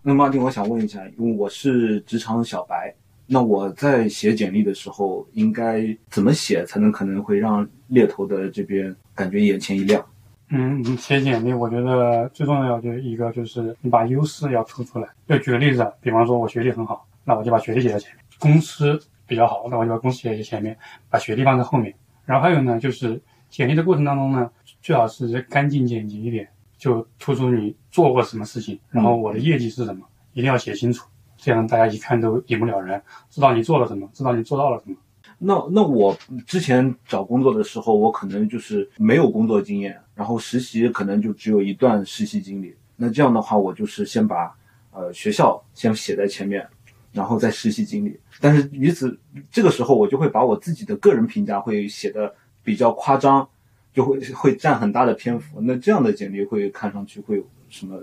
[0.00, 2.94] 那马丁，我想问一下，因为我是职场小白。
[3.30, 10.02] 那我在写简历的时候，应该怎么写才能可能会让猎头的这边感觉眼前一亮？
[10.48, 15.06] 嗯，写简历，我觉得最重要就是一个就是你把优势要突出来。
[15.28, 20.74] 就举个例子，比方说我学历很好，那我就把学历写在前面；公司比较好，那我就把公司写在前面，
[21.10, 21.94] 把学历放在后面。
[22.24, 31.06] 然后还有呢，就是简历的过程当中呢，最好是干净简洁一点，就突出你做过什么事情，然后我的业绩是什么，一定要写清楚。
[31.38, 34.96] 这样大家一看都一目了然，知道你做了什么，知道你做到了什么。
[35.38, 42.74] 那那我之前找工作的时候，我可能就是没有工作经验，然后实习可能就只有一段实习经历。
[42.96, 44.52] 那这样的话，我就是先把
[44.90, 46.66] 呃学校先写在前面，
[47.12, 48.18] 然后再实习经历。
[48.40, 49.16] 但是与此
[49.48, 53.48] 这个时候，我就会把我自己的个人评价会写的比较夸张，
[53.94, 55.60] 就会会占很大的篇幅。
[55.60, 57.96] 那这样的简历会看上去会有什么？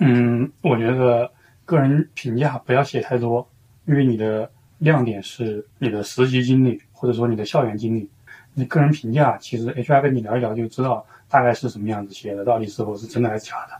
[0.00, 1.30] 嗯，我觉得。
[1.64, 3.46] 个人评价不要写太多，
[3.86, 8.08] 因为你的亮点是你的实习经历或者说你的校园经历。
[8.56, 13.72] 你个人评价其实 HR 跟你聊一聊就知道大概是什么样子写的，到底是否是真的还是假的。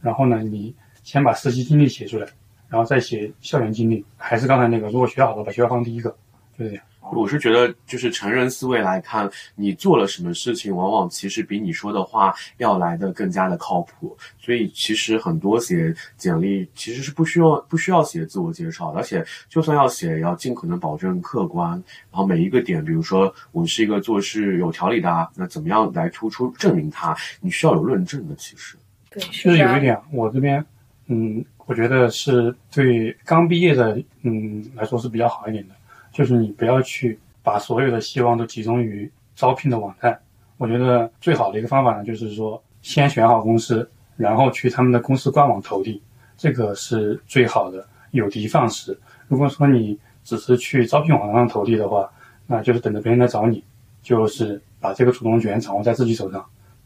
[0.00, 2.26] 然后呢，你先把实习经历写出来，
[2.68, 4.04] 然后再写校园经历。
[4.16, 6.10] 还是刚才那个，如果学好了，把学校放第一个，
[6.56, 6.82] 就这样。
[7.20, 14.16] 我是觉得，就是成人思维来看，你做了什么事情，往往其实比你说的话要来的更加的靠谱。
[14.38, 21.70] 所以，其实很多写简历其实是不需要不需要写自我介绍，而且就算要写，也要尽可能保证客观。
[22.10, 27.16] 然后每一个点，比如说我是一个做事有条理的，啊那怎么样来突出证明它？
[27.40, 28.34] 你需要有论证的。
[28.36, 28.76] 其实，
[29.10, 30.64] 对，就是有一点，我这边，
[31.06, 35.74] 嗯，我觉得是对刚毕业的，嗯来说是比较好一点的。
[36.12, 40.18] 就是你不要去把所有的希望都集中于招聘的网站。
[40.58, 46.00] 我觉得最好的一个方法呢，就是说先选好公司，然后去他们的公司官网投递，
[46.36, 48.96] 这个是最好的，有的放矢。
[49.26, 52.08] 如果说你只是去招聘网上投递的话，
[52.46, 53.64] 那就是等着别人来找你，
[54.02, 56.44] 就是把这个主动权掌握在自己手上，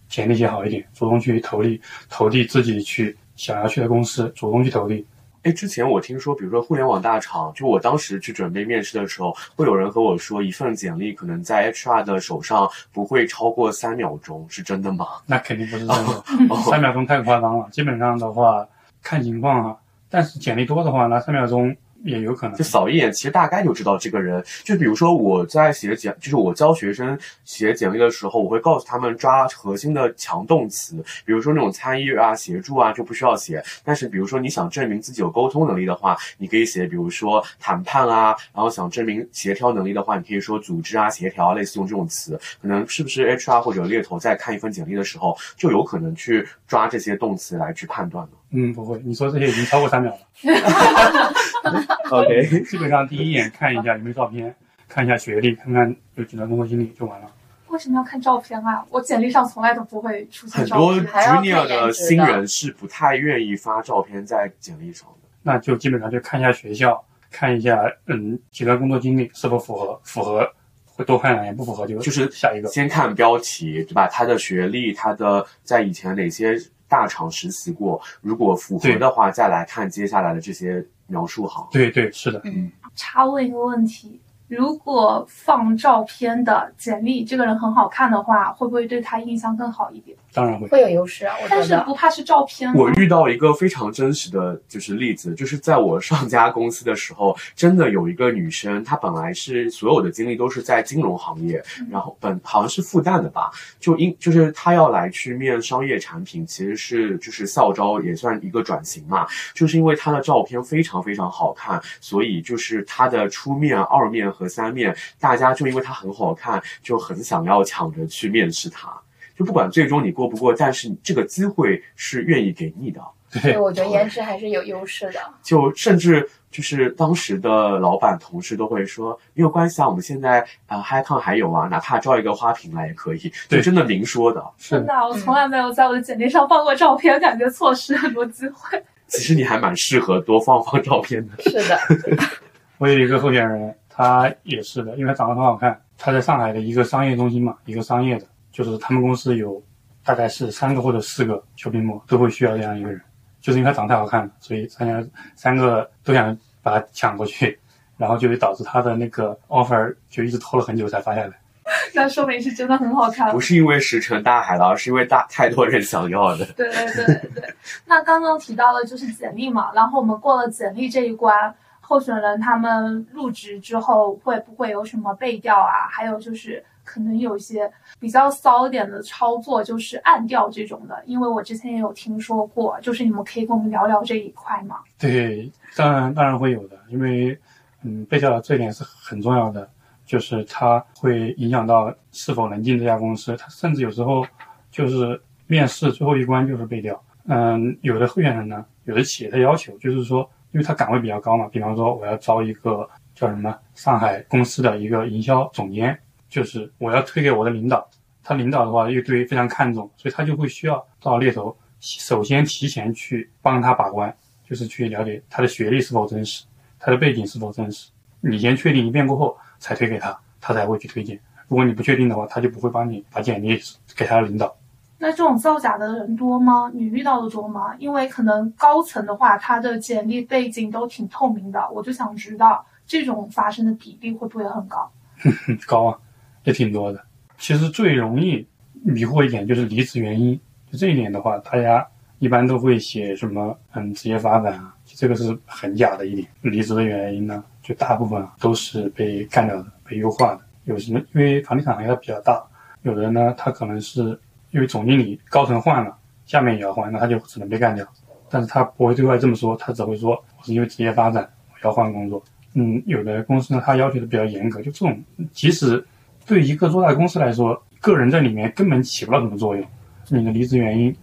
[0.09, 5.05] 简历写好一点，主动去投递，投递自己去想要去的公司，主动去投递。
[5.47, 15.07] 哎，之前我听说，比如说互联网大厂，就我当时去准备面试的时候，会有人和我说，一份简历可能在 HR 的手上不会超过三秒钟，是真的吗？
[15.25, 16.25] 那肯定不是真的，
[16.69, 17.69] 三秒钟太夸张了。
[17.71, 18.67] 基本上的话，
[19.05, 19.77] 看情况啊，
[20.11, 21.77] 但是简历多的话，那三秒钟。
[22.07, 24.43] 也有可能，就扫一眼，其实大概就知道这个人。
[24.65, 33.63] 就比如说我在写简，就是我教学生写简历的时候，我会告诉他们抓核心的强动词，比如说那种参与啊、协助啊就不需要写。
[33.85, 42.39] 但是比如说你想证明自己有沟通能力的话，你可以写，比如说谈判啊，然后想证明协调能力的话，你可以说组织啊、协调，类似用这种词。
[42.63, 48.36] 可能是不是 HR 或者猎头在看一份简历的时候，就有可能去抓这些动词来去判断呢？
[48.59, 50.21] 嗯，不会，你说这些已经超过三秒了。
[52.11, 54.55] OK，基本上第一眼看一下有没有照片，
[54.89, 57.31] 看一下学历，看看有几段工作经历就完了。
[57.69, 58.83] 为什么要看照片啊？
[58.89, 61.05] 我简历上从来都不会出现照片。
[61.05, 65.29] 很多 junior 的新人是不太愿意发照片在简历上的。
[65.43, 70.51] 那就基本上就看一下学校，看一下嗯几段工作经历是否符合，符合
[70.87, 72.69] 会多看两眼，不符合就就是下一个。
[72.71, 74.09] 先看标题，对吧？
[74.09, 76.59] 他的学历，他的在以前哪些。
[76.89, 81.67] 大厂实习过，如果符合的话，再来看接下来的这些描述哈。
[81.71, 82.41] 对对，是的。
[82.45, 84.21] 嗯，插问一个问题。
[84.49, 90.17] 如果放照片的简历，这个人很好看的话，会不会对他印象更好一点？
[90.37, 91.35] 当然会，会有优势啊。
[91.49, 92.71] 但是不怕是照片。
[92.75, 114.27] 我遇到一个非常真实的就是例子，就是在我上家公司的时候，真的有一个女生，她本来是所有的经历都是在金融行业，然后本好像是复旦的吧，就因就是她要来去面商业产品，其实是就是校招也算一个转型嘛，就是因为她的照片非常非常好看，所以就是她的初面、二面。
[114.37, 118.93] 和三面，大家就因为她很好看，就很想要抢着去面试他。
[119.37, 123.01] 就不管最终你过不过，但是你这个机会是愿意给你的。
[123.31, 125.21] 对，对，我觉得颜值还是有优势的。
[125.43, 134.43] 就甚至就是当时的老板同事都会说没有关系啊，我们现在啊、呃、HiCon 还有啊，哪怕招一个花瓶来也可以，就对真的明说的。
[134.57, 138.83] 是真的，我从来没有在我的简历上放过照片，感觉错失很多机会。
[139.09, 141.43] 其实你还蛮适合多放放照片的。
[141.43, 141.79] 是的，
[142.79, 145.79] 我有一个候选人，他也是的，因为他长得很好看。
[145.99, 149.63] 他在上海的一个商业中心嘛，一个商业的，就是他们公司有
[150.03, 152.99] 大概是三个或者四个 shopping m 膜都会需要这样一个人，
[153.39, 157.59] 就是因为他长得太好看了，所以三家三个都想把他抢过去，
[157.99, 161.33] 然后就会导致他的那个 offer 就一直拖了很久才发下来。
[161.93, 163.39] 那说明是真的很好看不。
[163.41, 166.47] 是因为石沉大海了，而是因为大太多人想要的。
[166.53, 167.55] 对对对对对。
[167.85, 175.89] 那刚刚提到的就是简历嘛，然后我们过了简历这一关，候选人他们入职之后会不会有什么背调啊？
[175.91, 177.71] 还有就是可能有一些
[178.01, 184.79] 比较骚一点的操作，就是暗调这种的，因为我之前也有听说过，就是你们可以跟我们聊聊这一块吗？
[184.99, 187.39] 对，当然当然会有的，因为
[187.83, 189.69] 嗯，被调的这一点是很重要的，
[190.07, 193.37] 就是它会影响到是否能进这家公司。
[193.37, 194.25] 它甚至有时候
[194.71, 197.01] 就是面试最后一关就是被调。
[197.29, 207.89] 嗯，有的候选人呢，有的企业的要求就是说，因为他岗位比较高嘛，比方说我要招一个叫什么上海公司的一个营销总监，就是我要推给我的领导，
[208.23, 214.15] 他领导的话又对非常看重，所以他就会需要到猎头首先提前去帮他把关。
[214.49, 216.45] 就是去了解他的学历是否真实，
[216.79, 217.91] 他的背景是否真实。
[218.21, 221.19] 你先确定一遍过后才推给他，他才会去推荐。
[221.49, 223.61] 如果你不确定的话，他就不会帮你把简历
[223.97, 224.57] 给他的领导。
[224.99, 226.71] 那这种造假的人多吗？
[226.73, 227.75] 你遇到的多吗？
[227.81, 234.89] 因为可能高层的话，他的简历背景都挺透明的，我就想知道这种发生的比例会不会很高？
[235.25, 235.99] 嗯， 高啊，
[236.47, 237.05] 也挺多的。
[237.37, 238.47] 其实最容易
[238.83, 240.35] 迷惑一点就是离职原因，
[240.73, 241.87] 就这一点的话，大家。
[242.19, 246.27] 一般都会写什么嗯职业发展啊，这个是很假的一点。
[246.41, 250.41] 离职的原因呢，就大部分都是被干掉的、被优化的。
[250.65, 250.99] 有什么？
[251.13, 252.43] 因为房地产行业它比较大，
[252.85, 254.19] 有的呢，他可能是
[254.51, 257.87] 因为总经理高层换了，下面也要换，那他就只能被干掉。
[258.31, 262.25] 但是他不会对外这么说，他只会说我是因为职业发展我要换工作。
[262.55, 265.87] 嗯，有的公司呢，他要求的比较严格，就这种，即使
[266.27, 269.65] 对一个做大公司来说，个人在里面根本起不到什么作用。
[270.09, 270.95] 你的离职原因。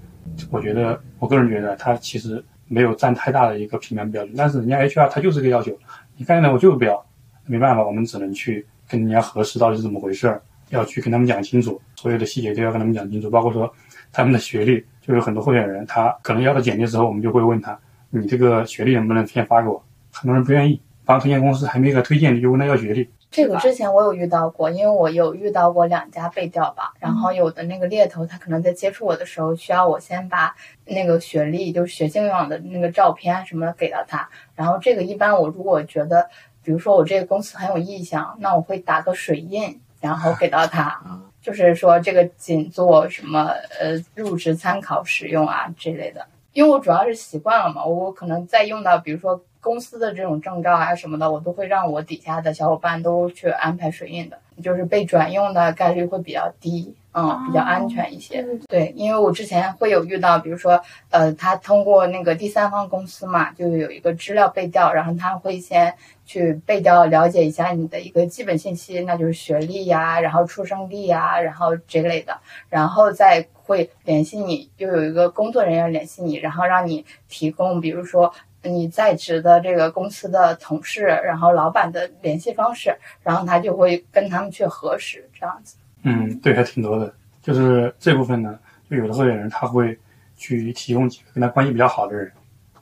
[0.50, 4.34] 我觉得，我个人觉得，他其实没有占太大的一个评判标准。
[4.38, 5.78] 但是人家 HR 他就是个要求，
[6.16, 7.06] 你干的我就是不要，
[7.46, 13.72] 没办法，我们只能去跟人家核实到底是怎么回事儿，要去跟他们讲清楚，所有的细节都要跟他们讲清楚，包括说
[14.14, 17.78] 他们的学历，就有很多候选人，他可能要到简历的时候，我们就会问他，
[18.10, 19.84] 你这个学历能不能先发给我？
[20.14, 23.10] 很多人不愿意，帮推荐公司还没给他推荐，你就问他要学历。
[23.34, 36.30] 这个之前我有遇到过，因为我有遇到过两家被调吧，然后有的那个猎头他可能在接触我的时候，需要我先把那个学历，就是学信网的那个照片什么的给到他，然后这个一般我如果觉得，
[36.62, 41.02] 比如说我这个公司很有意向，那我会打个水印，然后给到他，
[41.42, 43.48] 就是说这个仅做什么
[43.80, 49.42] 呃入职参考使用啊这类的，因为我主要是习惯了嘛，我可能再用到比如说。
[49.64, 58.46] 公司的这种证照啊什么的，我都会让我底下的小伙伴都去安排水印的，就是被转用的概率会比较低，嗯，比较安全一些。
[58.68, 78.34] 对，因为我之前会有遇到，比如说，呃，他通过那个第三方公司嘛，就有一个资料被调，然后他会先去背调了解一下你的一个基本信息，那就是学历呀，然后出生地呀，然后这类的，然后再会联系你，又有一个工作人员联系你，然后让你提供，比如说。
[78.66, 85.76] 你在职的这个公司的同事，然后老板的联系方式，然后他就会跟他们去核实这样子。
[86.04, 87.14] 嗯，对，还挺多的。
[87.42, 88.58] 就是这部分呢，
[88.90, 90.00] 就有的候选人他会
[90.38, 92.32] 去提供几个跟他关系比较好的人，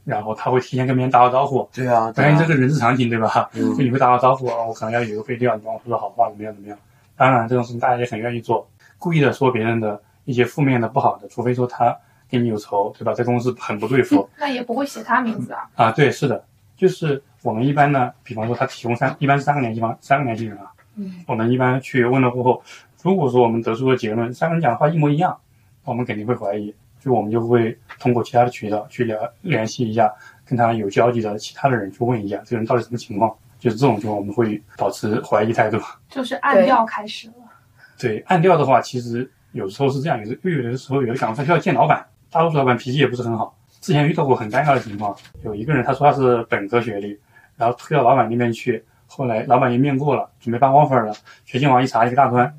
[0.04, 1.68] 然后他会提前跟别人打好招呼。
[1.74, 3.50] 对啊，当然这个人之常情，对吧？
[3.54, 6.78] 嗯，就你会打好招呼啊，我可能要有个背调，你帮我说说好话，怎么样怎么样？
[7.16, 11.96] 当然这种事情大家也很愿意做，故意的说别人的一些负面的、不好的，除非说他。
[12.32, 13.14] 跟你有仇，对吧？
[13.14, 15.68] 在公司很不对付， 那也不会写他名字啊。
[15.76, 16.42] 啊，对，是的，
[16.78, 20.72] 就是我们一般呢，比方说他提供三，一般是三个联系方，三个联系人啊。
[20.96, 21.26] 嗯。
[21.28, 22.64] 我们一般去问了过后，
[23.04, 25.38] 如果说我们得出的结论三个人讲的话一模一样，
[25.84, 30.10] 我们肯定会怀疑，就我们就会通过其他的渠道去联联系一下
[30.46, 33.36] 跟他有交集的其他的人去问一下这个人到底什么情况。
[33.60, 35.78] 就是这种情况，我们会保持怀疑态度。
[36.10, 37.34] 就是暗调开始了。
[37.96, 42.04] 对，暗调的话，其实有时候是这样，有时又有的时候有的岗位他需要见老板。
[42.32, 47.20] 大多数老板脾气也不是很好，之前遇到过很尴尬的情况，有一个人他说他是本科学历，
[47.56, 51.14] 然后推到老板那边去，后来老板也面过了，准备办 offer 了，
[51.46, 52.52] 学信网一查一个大专，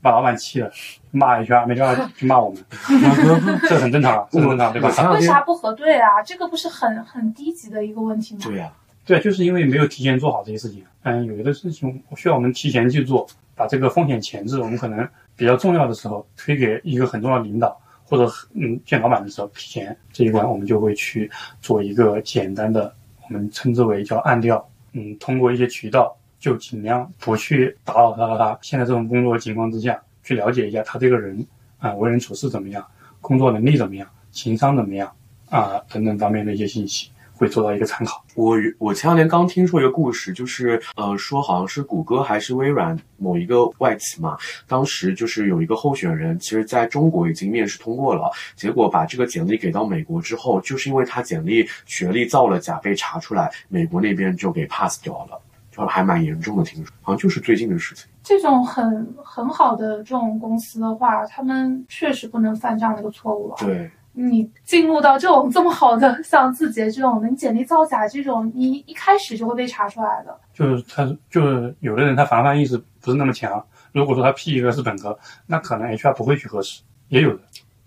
[0.00, 0.70] 把老板气了，
[1.10, 2.64] 骂一圈没办法就骂我们，
[3.68, 6.22] 这很正常很正常，对吧为啥不核对啊？
[6.24, 8.40] 这个不是很很低级的一个问题吗？
[8.44, 8.72] 对呀、
[9.04, 10.84] 对，就是因为没有提前做好这些事情。
[11.02, 21.30] 嗯，有的事情需要我们提前去做，把这个风险前置，我们可能比较重要的时候推给一个很重要的领导或者嗯见老板的时候，提前这一关我们就会去
[21.60, 22.94] 做一个简单的，
[23.26, 24.68] 我们称之为叫暗调。
[24.92, 31.46] 嗯，通过一些渠道，就尽量不去打扰他他现在这种工作情况之下，去了解一下他这个人
[31.78, 32.84] 啊、为人处事怎么样，
[33.20, 35.10] 工作能力怎么样，情商怎么样
[35.50, 38.24] 啊、等等方面的一些信息，会做到一个参考。
[38.34, 44.36] 我我前两天刚听说一个故事，就是呃说好像是谷歌还是微软某一个外企嘛，
[44.66, 55.40] 当时就是有一个候选人，其实在中国已经面试通过了，结果把这个简历给到美国之后，就是因为他简历学历造了假被查出来，美国那边就给 pass 掉了，
[55.82, 58.08] 就还蛮严重的，听说好像就是最近的事情。
[58.22, 63.56] 这种很很好的这种公司的话，他们确实不能犯这样的一个错误啊。
[63.58, 70.38] 对，你进入到这种这么好的，像字节这种你简历造假这种，你一开始就会被查出来的。
[70.52, 77.40] 就是他就是有的人他防范意识不是那么强，如果说他 P 一个是本科，那可能 HR 不会去核实，也有的。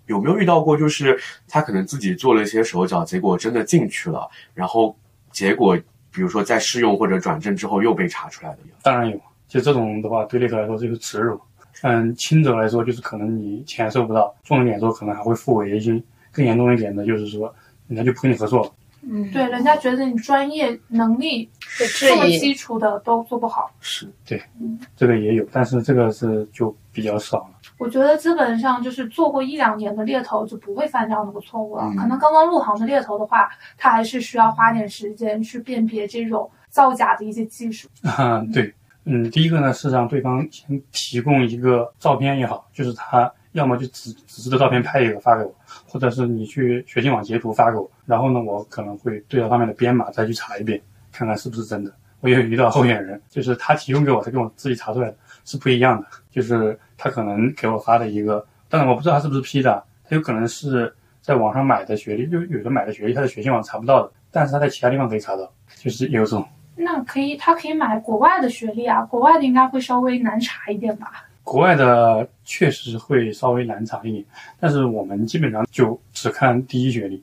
[0.08, 1.18] 有没有遇到过，就是
[1.48, 4.94] 他可能自己做了一些手脚，结果真的进去了，然后
[5.32, 5.78] 结果
[6.12, 8.60] 比如说在试用或者转正之后又被查出来的？
[8.84, 11.40] 当然有，就这种的话对猎头来说就是耻辱。
[11.84, 17.54] 嗯，轻者来说就是可能你钱收不到，重一点说可能还会付违约金，更严重一点的就是说
[17.88, 18.72] 人家就不跟你合作了。
[19.04, 21.50] 嗯，对，人家觉得你专业能力。
[22.00, 23.72] 这么基础的都做不好。
[23.80, 24.40] 是对，
[24.96, 27.52] 这个也有，但是这个是就比较少了。
[27.78, 31.84] 我觉得基本上就是做过一两年的猎头就不会犯这样的个错误了。
[31.86, 37.88] 嗯可能刚刚入行的猎头的话，他还是需要花点时间去辨别这种造假的一些技术。
[38.04, 38.74] 啊，对，
[39.06, 45.54] 嗯，第一个呢是让对方先提供一个照片也好，就是他要么就纸纸质的照片拍一个发给我，
[45.88, 50.82] 或者是你去学信网截图发给我，然后呢，我可能会对照上面的编码再去查一遍，
[51.12, 51.92] 看看是不是真的。
[52.22, 66.48] 我也有遇到候选人，就是他提供给我，他跟我自己查出来的是不一样的，就是他可能给我发的一个，当然我不知道他是不是 P 的，他有可能是在网上买的学历，就有的买的学历他在学信网查不到的，但是他在其他地方可以查到，就是有这种。
[66.76, 71.26] 那可以，他可以买国外的学历啊，国外的应该会稍微难查一点吧。
[71.44, 74.24] 国外的确实会稍微难查一点，
[74.60, 77.22] 但是我们基本上就只看第一学历。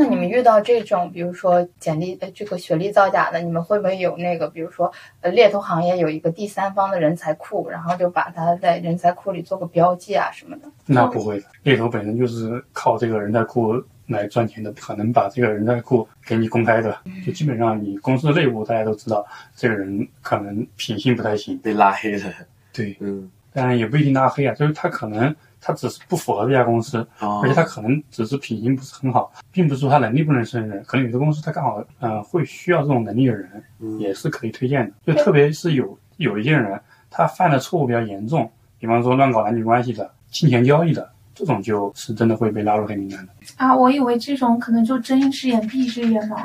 [0.00, 4.90] 那你们遇到这种，比如说简历呃这个学历造假的，你们会不会有那个，比如说
[5.20, 10.62] 呃猎头行业有一个第三方的人才库，然后就把它在人才库里做个标记啊什么的？
[10.86, 13.74] 那不会的，猎头本身就是靠这个人才库
[14.06, 16.96] 来赚钱的，不可能把这个人才库给你公开的。
[17.26, 21.58] 就基本上你公司内部大家都知道，这个人可能品性不太行。
[21.58, 22.32] 被拉黑了。
[22.72, 30.82] 对，嗯，当然也不一定拉黑啊，就是他可能他只是不符合这家公司，哦而且他可能只是品行不是很好，并不是说他能力不能胜任。
[30.84, 35.12] 可能有的公司他刚好嗯、呃会需要这种能力的人，嗯也是可以推荐的。
[35.12, 36.80] 就特别是有有一些人，
[37.10, 43.32] 他犯的错误比较严重，比方说乱搞男女关系的、金钱交易的，这种就是真的会被拉入黑名单的。
[43.56, 46.36] 啊，我以为这种可能就睁一只眼闭一只眼呢。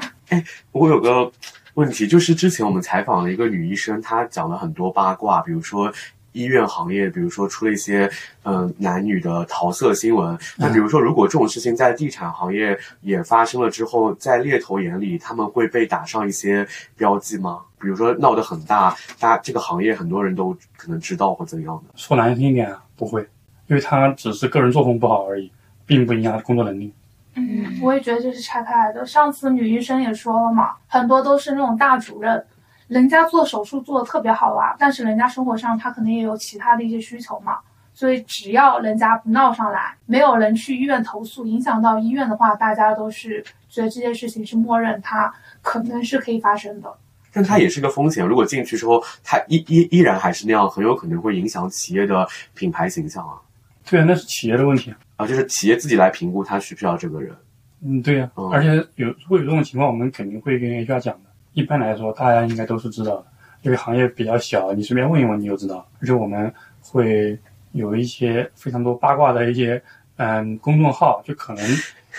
[0.71, 1.31] 我有个
[1.75, 5.91] 问题，就是之前我们采访了一个女医生，她讲了很多八卦，比如说
[6.35, 8.11] 医院行业，比如说出了一些
[8.43, 10.37] 嗯、呃男女的桃色新闻。
[10.57, 16.67] 那比如说，如果这种事情在地产行业也发生了之后，在猎头眼里，他们会被打上一些
[16.97, 17.61] 标记吗？
[17.79, 21.93] 比如说闹得很大，大这个行业很多人都可能知道或怎样的。
[21.95, 23.21] 说难听一点啊，不会，
[23.67, 25.49] 因为他只是个人作风不好而已，
[25.85, 26.93] 并不影响他的工作能力。
[27.35, 29.05] 嗯，我也觉得这是拆开来的。
[29.05, 32.43] 上次女医生也说了嘛，很多都是那种大主任，
[32.87, 37.57] 人家做手术做的特别好啊，但是人家生活上他可能也有其他的一些需求嘛。
[37.93, 46.93] 所以只要人家不闹上来，没有人去医院投诉，影响到医院的话，大家都是觉得这件事情是默认它可能是可以发生的。
[47.31, 53.39] 但它也是个风险，如果进去之后，它依依依然还是那样，很有可能会影响企业的品牌形象啊。
[53.89, 54.97] 对啊，那是企业的问题啊。
[55.15, 57.33] 啊，就是企业自己来评估他需不需要这个人。
[57.81, 61.24] 嗯，对呀、嗯而且有如果有这种情况，我们肯定会跟 HR 讲的。
[61.55, 63.25] 一般来说，大家应该都是知道的，
[63.63, 65.83] 因为行业比较小，你随便问一问你就知道。
[65.99, 67.39] 而且我们会
[67.71, 69.81] 有一些非常多八卦的一些
[70.17, 71.65] 嗯公众号，就可能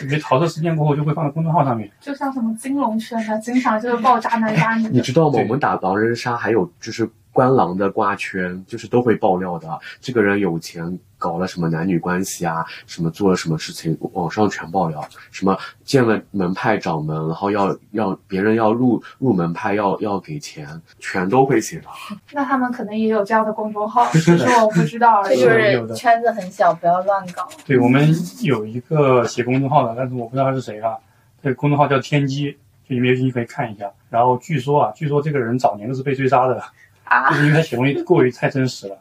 [0.03, 1.91] 因为桃色事件过后就会放在公众号上面。
[2.01, 4.91] 就像什么金融圈的，经常就是爆炸男渣女的。
[4.91, 5.39] 你知道吗？
[5.39, 9.79] 我们打狼人杀还有就是官狼的瓜圈，就是都会爆料的。
[10.01, 21.91] 这个人有钱搞了什么男女关系啊，什么做了什么事情，网上全爆料，什么见了门派掌门，然后要要别人要入入门派要要给钱，全都会写到。
[22.33, 25.41] 那他们可能也有这样的公众号， 只是我不知道而已。
[25.41, 27.49] 这 就是圈子很小，不要乱搞。
[27.65, 28.09] 对我们
[28.43, 30.97] 有一个写公众号的，但是我不知道他是谁啊。
[31.43, 32.53] 这个公众号叫天机，
[32.89, 33.91] 就你们有兴趣可以看一下。
[34.11, 36.63] 然后据说啊，据说这个人早年都是被追杀的，
[37.05, 38.97] 啊就，是因为他写东西过于太真实了。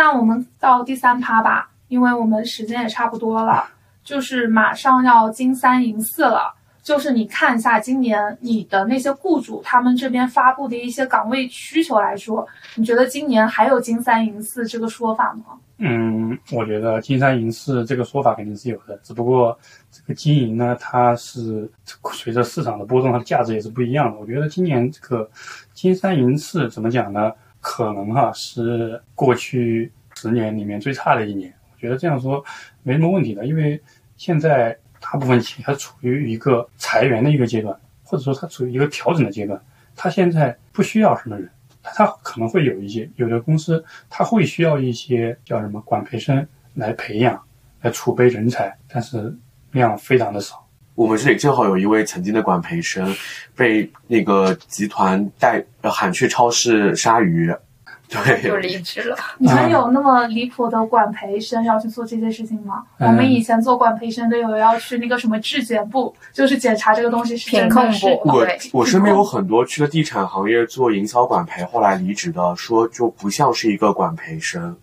[0.00, 3.68] 那我们到第三趴吧，因为我们时间也差不多了，
[4.02, 6.54] 就是马上要金三银四了。
[6.82, 15.58] 就是你看一下今年你的那些雇主他们这边发布的一些岗位需求来说，你觉得今年还有金三银四这个说法吗？
[15.76, 19.56] 嗯，我觉得金三银四这个说法肯定是有的，只不过
[19.90, 21.70] 这个金银呢，它是
[22.14, 24.18] 随着市场的波动，它的价值也是不一样的。
[24.18, 25.28] 我觉得今年这个
[25.74, 27.30] 金三银四怎么讲呢？
[27.60, 31.52] 可能哈、是过去十年里面最差的一年。
[31.72, 32.44] 我觉得这样说
[32.82, 33.80] 没什么问题的，因为
[34.16, 39.60] 现在大部分企业它处于一个裁员的一个阶段，或者说它处于一个调整的阶段，
[39.94, 41.48] 它现在不需要什么人。
[41.82, 47.42] 它可能会有一些有的公司，它会需要一些叫什么管培生来培养、
[47.80, 49.34] 来储备人才，但是
[49.72, 50.66] 量非常的少。
[51.00, 53.16] 我们这里正好有一位曾经的管培生，
[53.56, 57.50] 被那个集团带呃喊去超市杀鱼，
[58.10, 59.16] 对就，离职了。
[59.38, 62.82] 你们有那么离谱的管培生要去做这些事情吗？
[62.98, 74.76] 嗯我们以前做管培生都有要去那个什么质检部，就是检查这个东西是真品控部我对我身边有很多去了地产行业做营销管培，后来离职的，说就不像是一个管培生，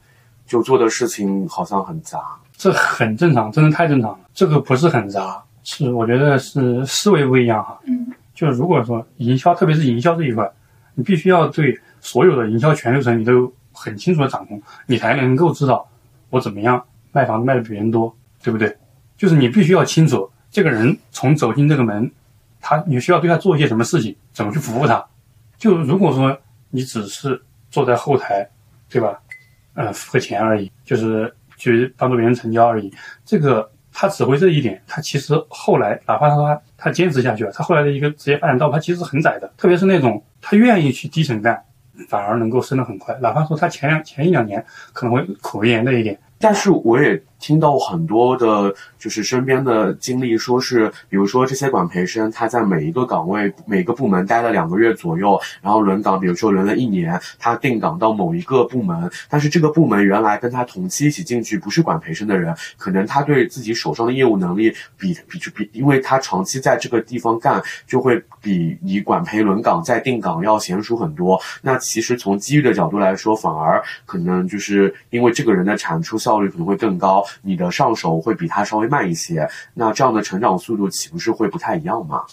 [0.48, 2.20] 就做的事情好像很杂。
[2.58, 4.20] 这很正常，真的太正常了。
[4.34, 7.78] 这个不是很杂，是我觉得是思维不一样哈。
[7.86, 10.50] 嗯，就是如果说营销，特别是营销这一块，
[10.96, 15.86] 你必须要对所有的营销全流程你都很清楚的掌控，你才能够知道
[16.30, 18.74] 我怎么样卖房子卖的比别人多，对不对？
[19.18, 22.10] 就是你必须要清楚这个人从走进这个门，
[22.62, 25.06] 他你需要对他做一些什么事情，怎么去服务他。
[25.58, 26.40] 就如果说
[26.70, 28.50] 你只是坐在后台，
[28.90, 29.20] 对吧？
[29.74, 32.92] 呃，付个钱而已，就是去帮助别人成交而已。
[33.26, 39.52] 这个他只会这一点，他其实后来哪怕他他坚持下去了，他后来的一个职业发展道路，他其实很窄的。
[39.58, 41.60] 特别是那种他愿意去低层干，
[42.08, 43.18] 反而能够升得很快。
[43.24, 71.40] 哪怕说他前两前一两年可能会苦一点的一点，但是我也听到很多的，就是身边的经历，说是，比如说这些管培生，他在每一个岗位、每个部门待了两个月左右，然后轮岗，比如说轮了一年，他定岗到某一个部门，但是这个部门原来跟他同期一起进去不是管培生的人，可能他对自己手上的业务能力比比比，因为他长期在这个地方干，就会比你管培轮岗再定岗要娴熟很多。
[71.62, 79.48] 那其实从机遇的角度来说，反而可能就是因为这个人的产出效率可能会更高，你的上手会比他稍微慢一些。
[79.74, 82.24] 那这样的成长速度岂不是会不太一样吗？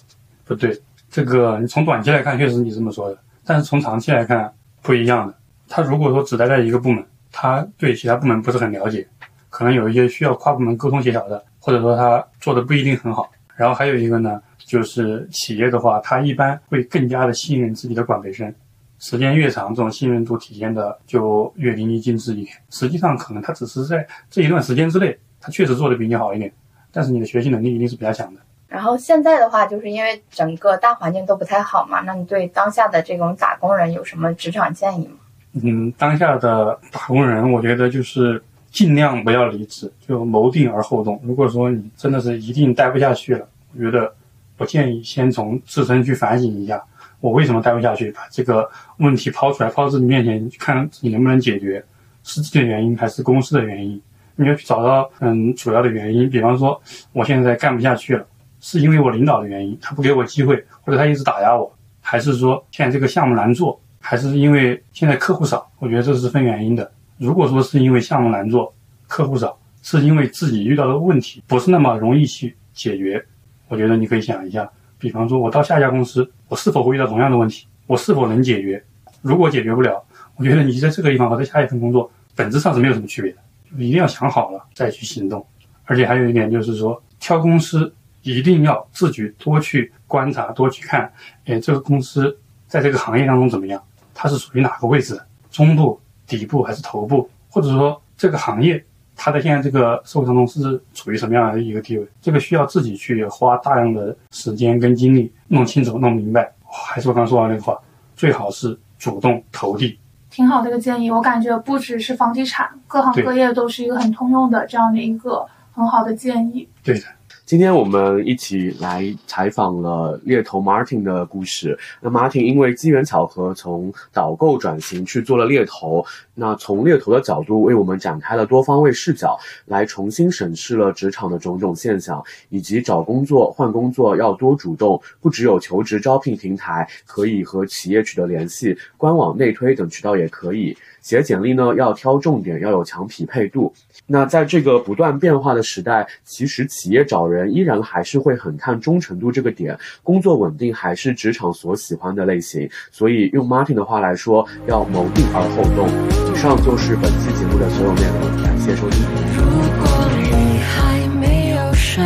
[0.44, 0.80] 不对，
[1.10, 5.34] 这个你从短期来看确实你这么说的，但是从长期来看不一样的。
[5.68, 9.06] 他如果说只待在一个部门，他对其他部门不是很了解，
[9.48, 13.30] 可能有一些需要跨部门沟通协调的，或者说他做的不一定很好。
[13.56, 18.52] 然后还有一个呢，就是企业的话，他一般会更加的信任自己的管培生，
[18.98, 22.56] 时间越长，这种信任度体现的就越淋漓尽致一点。
[22.70, 26.52] 实际上，可能他只是在这一段时间之内，他确实做的比你好一点，
[26.90, 28.40] 但是你的学习能力一定是比较强的。
[28.66, 35.16] 然后现在的话，就是因为整个大环境都不太好嘛，那你对当下的这种打工人有什么职场建议吗？
[35.62, 41.20] 嗯，当下的打工人，我觉得就是尽量不要离职，就谋定而后动。
[41.22, 44.12] 如果说你真的是一定待不下去了，我觉得
[44.56, 46.82] 不建议先从自身去反省一下，
[47.24, 48.68] 我为什么待不下去，把这个
[48.98, 51.82] 问题抛出来，抛自己面前，看自己能不能解决，
[52.22, 53.98] 是自己的原因还是公司的原因？
[54.36, 56.78] 你要去找到嗯主要的原因，比方说
[57.12, 58.26] 我现在干不下去了，
[58.60, 63.80] 是因为我领导的原因，他不给我机会，或者他一直打压我，还是说现在这个项目难做？
[64.00, 66.92] 还是因为现在客户少，我觉得这是分原因的。
[67.16, 68.70] 如果说是因为项目难做、
[69.08, 73.24] 客户少，是因为自己遇到的问题不是那么容易去解决，
[73.68, 74.70] 我觉得你可以想一下，
[75.04, 78.82] 比方说我到下一家公司，我是否会遇到同样的问题，我是否能解决？
[79.20, 80.02] 如果解决不了，
[80.34, 83.38] 我觉得你在这个地方和在下一份工作本质上是没有什么区别的，
[83.70, 85.46] 就一定要想好了再去行动。
[85.84, 87.92] 而且还有一点就是说，挑公司
[88.22, 91.12] 一定要自己多去观察、多去看，
[91.44, 92.34] 哎，这个公司
[92.66, 93.78] 在这个行业当中怎么样？
[94.14, 95.20] 它是属于哪个位置？
[95.50, 97.28] 中部、底部还是头部？
[97.50, 98.82] 或者说这个行业
[99.16, 102.06] 它在现在这个社会当中是处于什么样的一个地位？
[102.20, 106.52] 这个需要自己去花大量的时间跟精力弄清楚、弄明白。
[106.64, 107.78] 还是我刚说的那个话，
[108.16, 109.98] 最好是主动投递，
[110.30, 111.10] 挺好的一个建议。
[111.10, 116.68] 我感觉不只是房地产，各行各业都是一个很通用的这样的一个很好的建议。
[116.82, 117.04] 对的。
[117.46, 121.78] 今天我们一起来采访了猎头 Martin 的故事。
[122.00, 126.02] 那 Martin 因为机缘巧合，从导购转型去做了猎头。
[126.34, 134.98] 那从猎头的角度，为我们展开了多方位视角，来重新审视了职场的种种现象，以及找工作、换工作要多主动。
[135.20, 140.74] 不只有求职招聘平台可以和企业取得联系，官网内推等渠道也可以。
[141.04, 143.70] 写简历呢，要挑重点，要有强匹配度。
[144.06, 152.66] 那在这个不断变化的时代，其实企业找人依然还是会很看忠诚度这个点，工作稳定还是职场所喜欢的类型。
[152.90, 155.86] 所以用 Martin 的话来说，要谋定而后动。
[156.32, 159.04] 以上就是本期节目的所有内容，感谢收听。
[159.36, 159.44] 如
[159.84, 162.02] 果你还没有睡，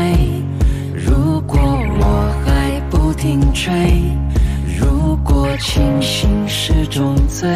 [0.92, 3.72] 如果我还不停追，
[4.76, 7.46] 如果清醒是种罪。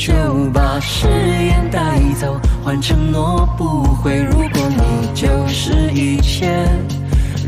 [0.00, 0.14] 就
[0.54, 4.16] 把誓言带走，换承诺不悔。
[4.16, 6.66] 如果你就是一切，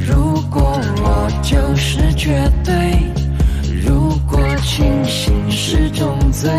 [0.07, 3.11] 如果我就是绝对，
[3.83, 6.51] 如果清醒是种罪，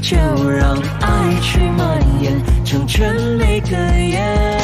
[0.00, 0.16] 就
[0.48, 4.63] 让爱去蔓延，成全每个夜。